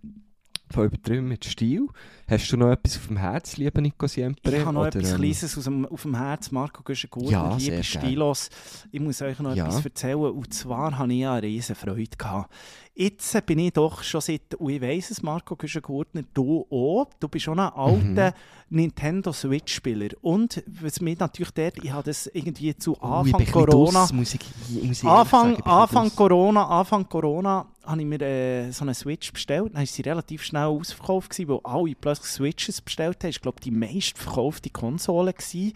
[0.75, 1.87] Von übertrieben mit Stil.
[2.29, 4.57] Hast du noch etwas auf dem Herz, lieber Nico Siempre?
[4.57, 6.51] Ich habe noch Oder, etwas ähm, Kleines aus dem, auf dem Herz.
[6.51, 7.85] Marco Güschen-Gurtner, Ja, liebe sehr gern.
[7.85, 8.51] Stilos.
[8.91, 9.66] Ich muss euch noch Ja.
[9.68, 10.16] etwas erzählen.
[10.18, 12.16] Und zwar hatte ich ja eine riesen Freude.
[12.18, 12.53] Gehabt.
[12.97, 17.09] Jetzt bin ich doch schon seit, und ich weiss es, Marco Güschen-Gurtner, du auch.
[17.18, 18.34] Du bist schon ein alter Mhm.
[18.70, 20.11] Nintendo Switch-Spieler.
[20.22, 23.90] Und was mir natürlich dort, ich habe das irgendwie zu ich Anfang bisschen Corona...
[24.01, 24.40] draus, muss ich,
[24.82, 29.32] muss ich Anfang, sagen, Anfang Corona, Anfang Corona habe ich mir äh, so eine Switch
[29.32, 29.72] bestellt.
[29.74, 33.30] Dann war sie relativ schnell ausverkauft, gewesen, weil alle plötzlich Switches bestellt haben.
[33.30, 35.32] Ich glaube, die meistverkaufte Konsole.
[35.32, 35.72] Gewesen.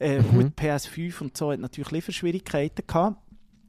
[0.00, 0.30] Äh, Mhm.
[0.32, 3.16] Gut, PS5 und so hat natürlich Lieferschwierigkeiten gehabt.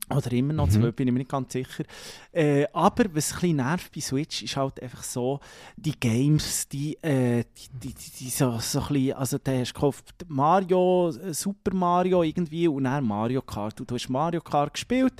[0.10, 0.72] Oder immer noch, Mhm.
[0.72, 1.84] zwei, bin ich mir nicht ganz sicher.
[2.32, 5.39] Äh, aber was ein bisschen nervt bei Switch ist halt einfach so,
[5.78, 7.43] die Games, die, äh,
[7.82, 11.74] die, die, die, so, so ein bisschen, also da hast du gekauft Mario, äh, Super
[11.74, 13.80] Mario irgendwie und dann Mario Kart.
[13.82, 15.14] Und du hast Mario Kart gespielt,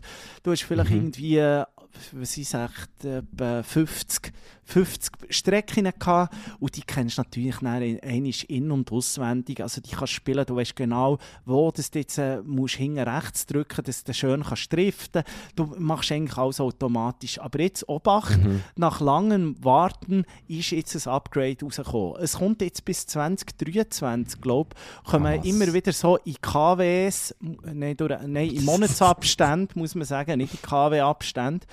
[0.44, 0.98] du hast vielleicht Mhm.
[0.98, 1.66] irgendwie, äh,
[2.12, 4.32] was ich sagt, etwa 50,
[4.66, 9.62] 50 Strecken gehabt und die kennst du natürlich einmal in- und auswendig.
[9.62, 13.46] Also die kannst spielen, du weißt genau, wo das du jetzt äh, musst hinten rechts
[13.46, 15.24] drücken, dass du schön kannst driften.
[15.56, 17.40] Du machst eigentlich alles automatisch.
[17.40, 18.62] Aber jetzt Obacht, Mhm.
[18.76, 22.16] nach langem Warten ist jetzt ein Upgrade rausgekommen.
[22.22, 24.72] Es kommt jetzt bis 2023, glaube
[25.04, 25.46] ich, kommen Was?
[25.46, 30.62] immer wieder so in KWs, nein, durch, nein in Monatsabständen, muss man sagen, nicht in
[30.62, 31.66] KW-Abständen,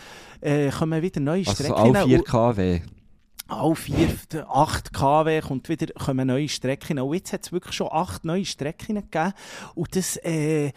[0.42, 1.96] äh, kommen wieder neue Also so Strecken.
[1.96, 2.80] alle 4 kW.
[3.48, 4.08] alle vier,
[4.48, 6.98] acht kW kommt wieder, kommen neue Strecken.
[6.98, 9.32] Und jetzt hat es wirklich schon acht neue Strecken gegeben.
[9.74, 10.72] Und das äh,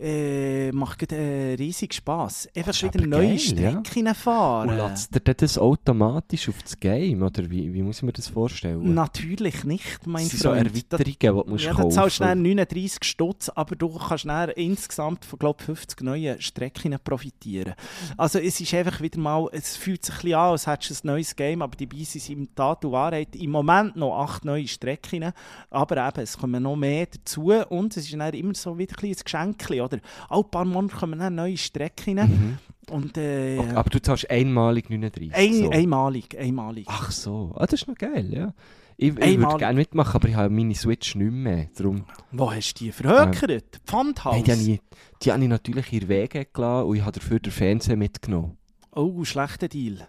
[0.00, 2.48] äh, macht äh, riesig Spass.
[2.54, 3.70] Einfach wieder neue geil, ja.
[3.70, 4.70] Strecken fahren.
[4.70, 7.22] Und lässt dir das automatisch auf das Game?
[7.22, 8.94] Oder wie, wie muss ich mir das vorstellen?
[8.94, 10.66] Natürlich nicht, mein das sind so Freund.
[10.66, 14.50] Erweiterungen, die du musst ja, kaufen zahlst du dann 39 Stutz, aber du kannst dann
[14.50, 17.74] insgesamt von glaub, 50 neuen Strecken profitieren.
[18.16, 21.08] Also es ist einfach wieder mal, es fühlt sich ein bisschen an, als hättest du
[21.08, 24.44] ein neues Game, aber dabei sind es in Tat und Wahrheit im Moment noch acht
[24.44, 25.32] neue Strecken,
[25.70, 29.08] aber eben, es kommen noch mehr dazu und es ist dann immer so wieder ein,
[29.08, 30.02] ein Geschenk, oder?
[30.28, 32.58] Alle paar Monate kommen dann neue Strecken Mhm.
[32.90, 35.34] und äh, Okay, aber du zahlst einmalig 39.
[35.34, 35.70] ein, so.
[35.70, 36.86] einmalig, einmalig.
[36.88, 38.54] Ach so, ah, das ist noch geil, ja.
[39.00, 41.68] Ich, ich würde gerne mitmachen, aber ich habe meine Switch nicht mehr.
[41.76, 43.80] Darum, Wo hast du die verhökert?
[43.86, 44.34] Pfandhaus?
[44.34, 44.80] nein, die, habe ich,
[45.22, 48.56] die habe ich natürlich in den Weg gelassen und ich habe dafür den Fernseher mitgenommen.
[48.90, 50.08] Oh, schlechter Deal.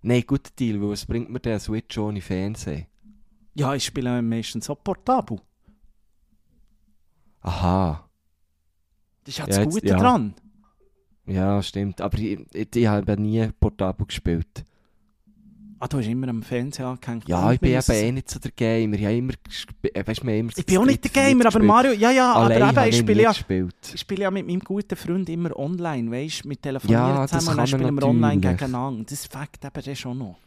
[0.00, 2.86] Nein, guter Deal, weil was bringt mir der Switch ohne Fernseher?
[3.54, 5.38] Ja, ich spiele meistens auch portabel.
[7.42, 8.05] Aha,
[9.26, 9.96] Das ist ja Ja, das jetzt- Gute ja.
[9.98, 10.34] dran.
[11.26, 12.00] ja, stimmt.
[12.00, 14.64] Aber ich, ich, ich habe nie portabel gespielt.
[15.78, 17.28] Ah, du hast immer am Fernseher angehängt.
[17.28, 18.96] Ja, ich bin eben eh nicht so der Gamer.
[18.96, 19.32] Ich habe immer,
[19.92, 22.62] äh, weißt, wir immer Ich bin auch nicht der Gamer, aber Mario, ja, ja, Allein
[22.62, 26.44] aber eben, ich spiele ja, ich spiele ja mit meinem guten Freund immer online, weißt
[26.44, 29.04] du, mit telefonieren Ja, das zusammen und dann spielen wir online gegeneinander.
[29.04, 30.38] Das fängt eben dann schon noch.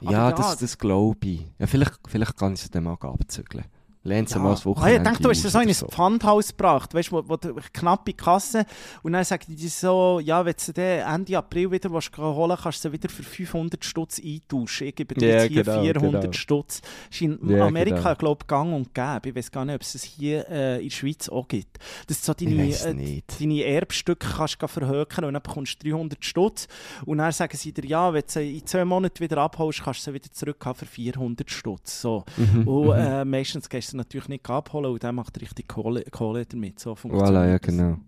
[0.00, 1.40] Aber Ja, ja, das, das glaube ich.
[1.58, 3.64] Ja, vielleicht, vielleicht kann ich es dann mal abzügeln.
[4.08, 6.48] Lehnt sie mal das Ah, Wochenende ich dachte, du hast aus so in ein Pfandhaus
[6.48, 7.36] gebracht, weißt du, wo, wo
[7.72, 8.64] knappe Kasse
[9.02, 12.84] und dann sagen die so, ja, wenn du dann Ende April wieder willst holen kannst
[12.84, 14.88] du sie wieder für 500 Stutz eintauschen.
[14.88, 16.32] Ich gebe dir Ja, jetzt hier genau, 400 genau.
[16.32, 16.80] Stutz.
[16.80, 18.14] Das ist in Ja, Amerika, genau.
[18.16, 19.28] glaube ich, gang und gäbe.
[19.28, 21.78] Ich weiß gar nicht, ob es es hier äh, in der Schweiz auch gibt.
[22.06, 26.24] Dass du so deine, äh, deine Erbstücke kannst du verhökern und dann bekommst du 300
[26.24, 26.66] Stutz.
[27.04, 30.00] Und dann sagen sie dir, ja, wenn du sie in 10 Monaten wieder abholst, kannst
[30.06, 32.00] du sie wieder zurückhaben für 400 Stutz.
[32.00, 32.24] So.
[32.36, 32.92] Mhm, Und mhm.
[32.92, 36.80] äh, meistens gehst du natürlich nicht abholen und der macht richtig Kohle, Kohle damit.
[36.80, 37.98] So funktioniert Voilà, ja, genau.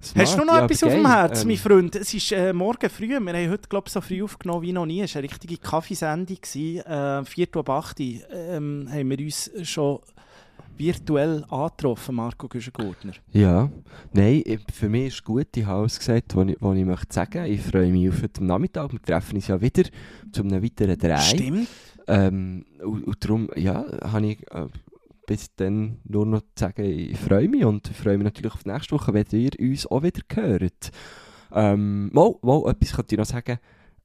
[0.00, 1.06] Hast du Smart, noch ja, etwas auf dem.
[1.06, 1.96] Herzen, Ähm, mein Freund?
[1.96, 3.08] Es ist äh, morgen früh.
[3.08, 5.02] Wir haben heute, glaube ich, so früh aufgenommen wie noch nie.
[5.02, 6.38] Es war eine richtige Kaffeesendung.
[6.38, 10.00] Äh, 4 Uhr ab 8 Uhr ähm, haben wir uns schon
[10.80, 13.12] virtuell angetroffen, Marco Güschen-Gurtner.
[13.32, 13.70] Ja,
[14.12, 14.42] nein,
[14.72, 17.44] für mich ist gut, ich habe alles gesagt, was ich, was ich möchte sagen.
[17.44, 18.90] Ich freue mich auf heute Nachmittag.
[18.92, 19.82] Wir treffen uns ja wieder
[20.32, 21.18] zu einem weiteren Drei.
[21.18, 21.68] Stimmt.
[22.10, 24.66] Ähm, und, und darum, ja, habe ich äh,
[25.26, 28.70] bis dann nur noch zu sagen, ich freue mich und freue mich natürlich auf die
[28.70, 30.90] nächste Woche, wenn ihr uns auch wieder hört.
[31.52, 33.58] Ähm, mal, mal, etwas könnte ich noch sagen.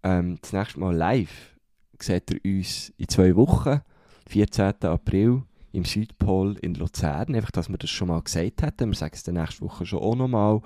[0.03, 1.55] Ähm, das nächste Mal live
[1.99, 3.81] seht ihr uns in zwei Wochen,
[4.27, 4.73] 14.
[4.83, 5.41] April,
[5.71, 7.33] im Südpol in Luzern.
[7.33, 8.89] Einfach, dass wir das schon mal gesagt hätten.
[8.89, 10.61] Wir sagen es nächste Woche schon auch noch mal.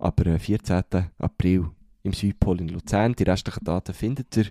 [0.00, 0.82] Aber äh, 14.
[1.18, 1.70] April
[2.02, 3.14] im Südpol in Luzern.
[3.14, 4.46] Die restlichen Daten findet ihr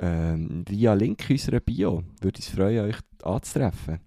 [0.00, 2.02] ähm, via Link in unserer Bio.
[2.20, 4.00] Würde uns freuen, euch anzutreffen.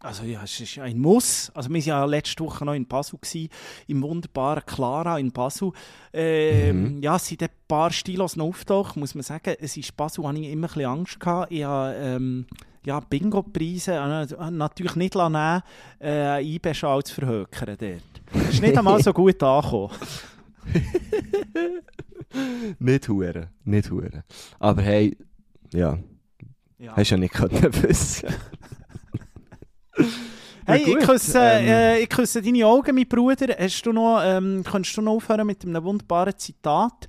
[0.00, 1.50] Also ja, es ist ein Muss.
[1.54, 3.48] Also wir waren ja letzte Woche noch in Basel, gewesen,
[3.88, 5.72] im wunderbaren Clara in Basel.
[6.12, 7.02] Ähm, Mhm.
[7.02, 9.56] Ja, es sind ein paar Stilos noch auftaucht, muss man sagen.
[9.58, 11.18] Es ist Basel, hatte ich immer ein bisschen Angst.
[11.18, 11.50] Gehabt.
[11.50, 12.46] Ich habe ähm,
[12.84, 15.62] ja, Bingo-Preise äh, natürlich nicht lassen,
[16.00, 18.48] äh, IB-Schal zu verhökern dort.
[18.50, 19.90] ist nicht einmal so gut angekommen.
[22.78, 24.24] nicht hure, nicht hure.
[24.58, 25.16] Aber hey,
[25.72, 25.98] ja,
[26.78, 26.96] Ja.
[26.96, 28.28] hast ja nicht können wissen.
[30.68, 33.54] Hey, gut, ich, küsse, ähm, äh, ich küsse deine Augen, mein Bruder.
[33.56, 37.08] Hast du noch, ähm, kannst du noch aufhören mit einem wunderbaren Zitat?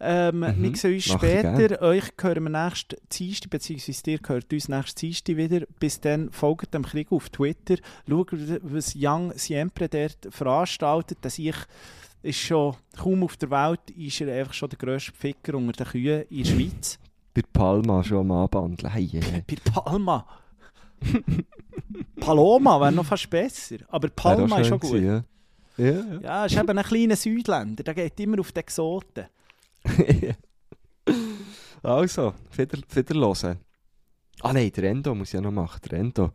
[0.00, 1.82] Ähm, Mhm, Wir sehen uns mach später.
[1.82, 5.66] Euch hören wir nächsten Dienstag, beziehungsweise dir gehört uns nächsten Dienstag wieder.
[5.78, 7.76] Bis dann folgt dem Krieg auf Twitter.
[8.08, 8.28] Schaut,
[8.62, 11.18] was Young Siempre dort veranstaltet.
[11.20, 11.54] Dass ich
[12.24, 15.86] ist schon kaum auf der Welt, ist er einfach schon der grösste Ficker unter den
[15.86, 16.98] Kühen in der Schweiz.
[17.34, 18.92] Bei Palma schon am Anbandeln.
[18.92, 19.44] Hey, hey.
[19.46, 20.26] Bei Palma.
[22.20, 23.76] Paloma wäre noch fast besser.
[23.88, 25.02] Aber Palma ist schon gut.
[25.02, 25.24] Ja.
[25.76, 26.20] Ja, ja.
[26.22, 29.26] Ja, ist eben ein kleiner Südländer, der geht immer auf die Exoten.
[31.82, 33.58] also, wieder, wieder hören.
[34.40, 35.80] Ah nein, der Endo muss ich ja noch machen.
[35.90, 36.30] Der Endo.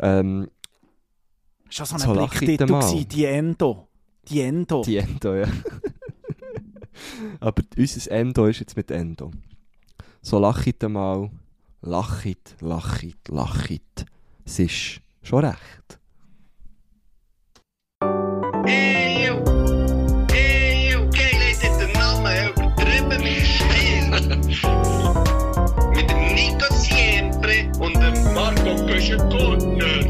[0.00, 0.50] Ähm,
[1.68, 3.89] Schon so ein gewesen, die Endo.
[4.28, 4.82] Die Endo.
[4.82, 5.48] die Endo, ja.
[7.40, 9.30] Aber unser Endo ist jetzt mit Endo.
[10.22, 11.30] So lachit mal.
[11.82, 14.04] Lachit, lachit, lachit.
[14.44, 15.98] Es ist schon recht.
[18.66, 19.42] Hey, yo.
[20.30, 21.08] Hey, yo.
[21.08, 24.10] Geil, hat den Namen übertrieben mit Stil.
[25.94, 30.09] mit dem Nico Siempre und dem Marco Köschen-Gurtner.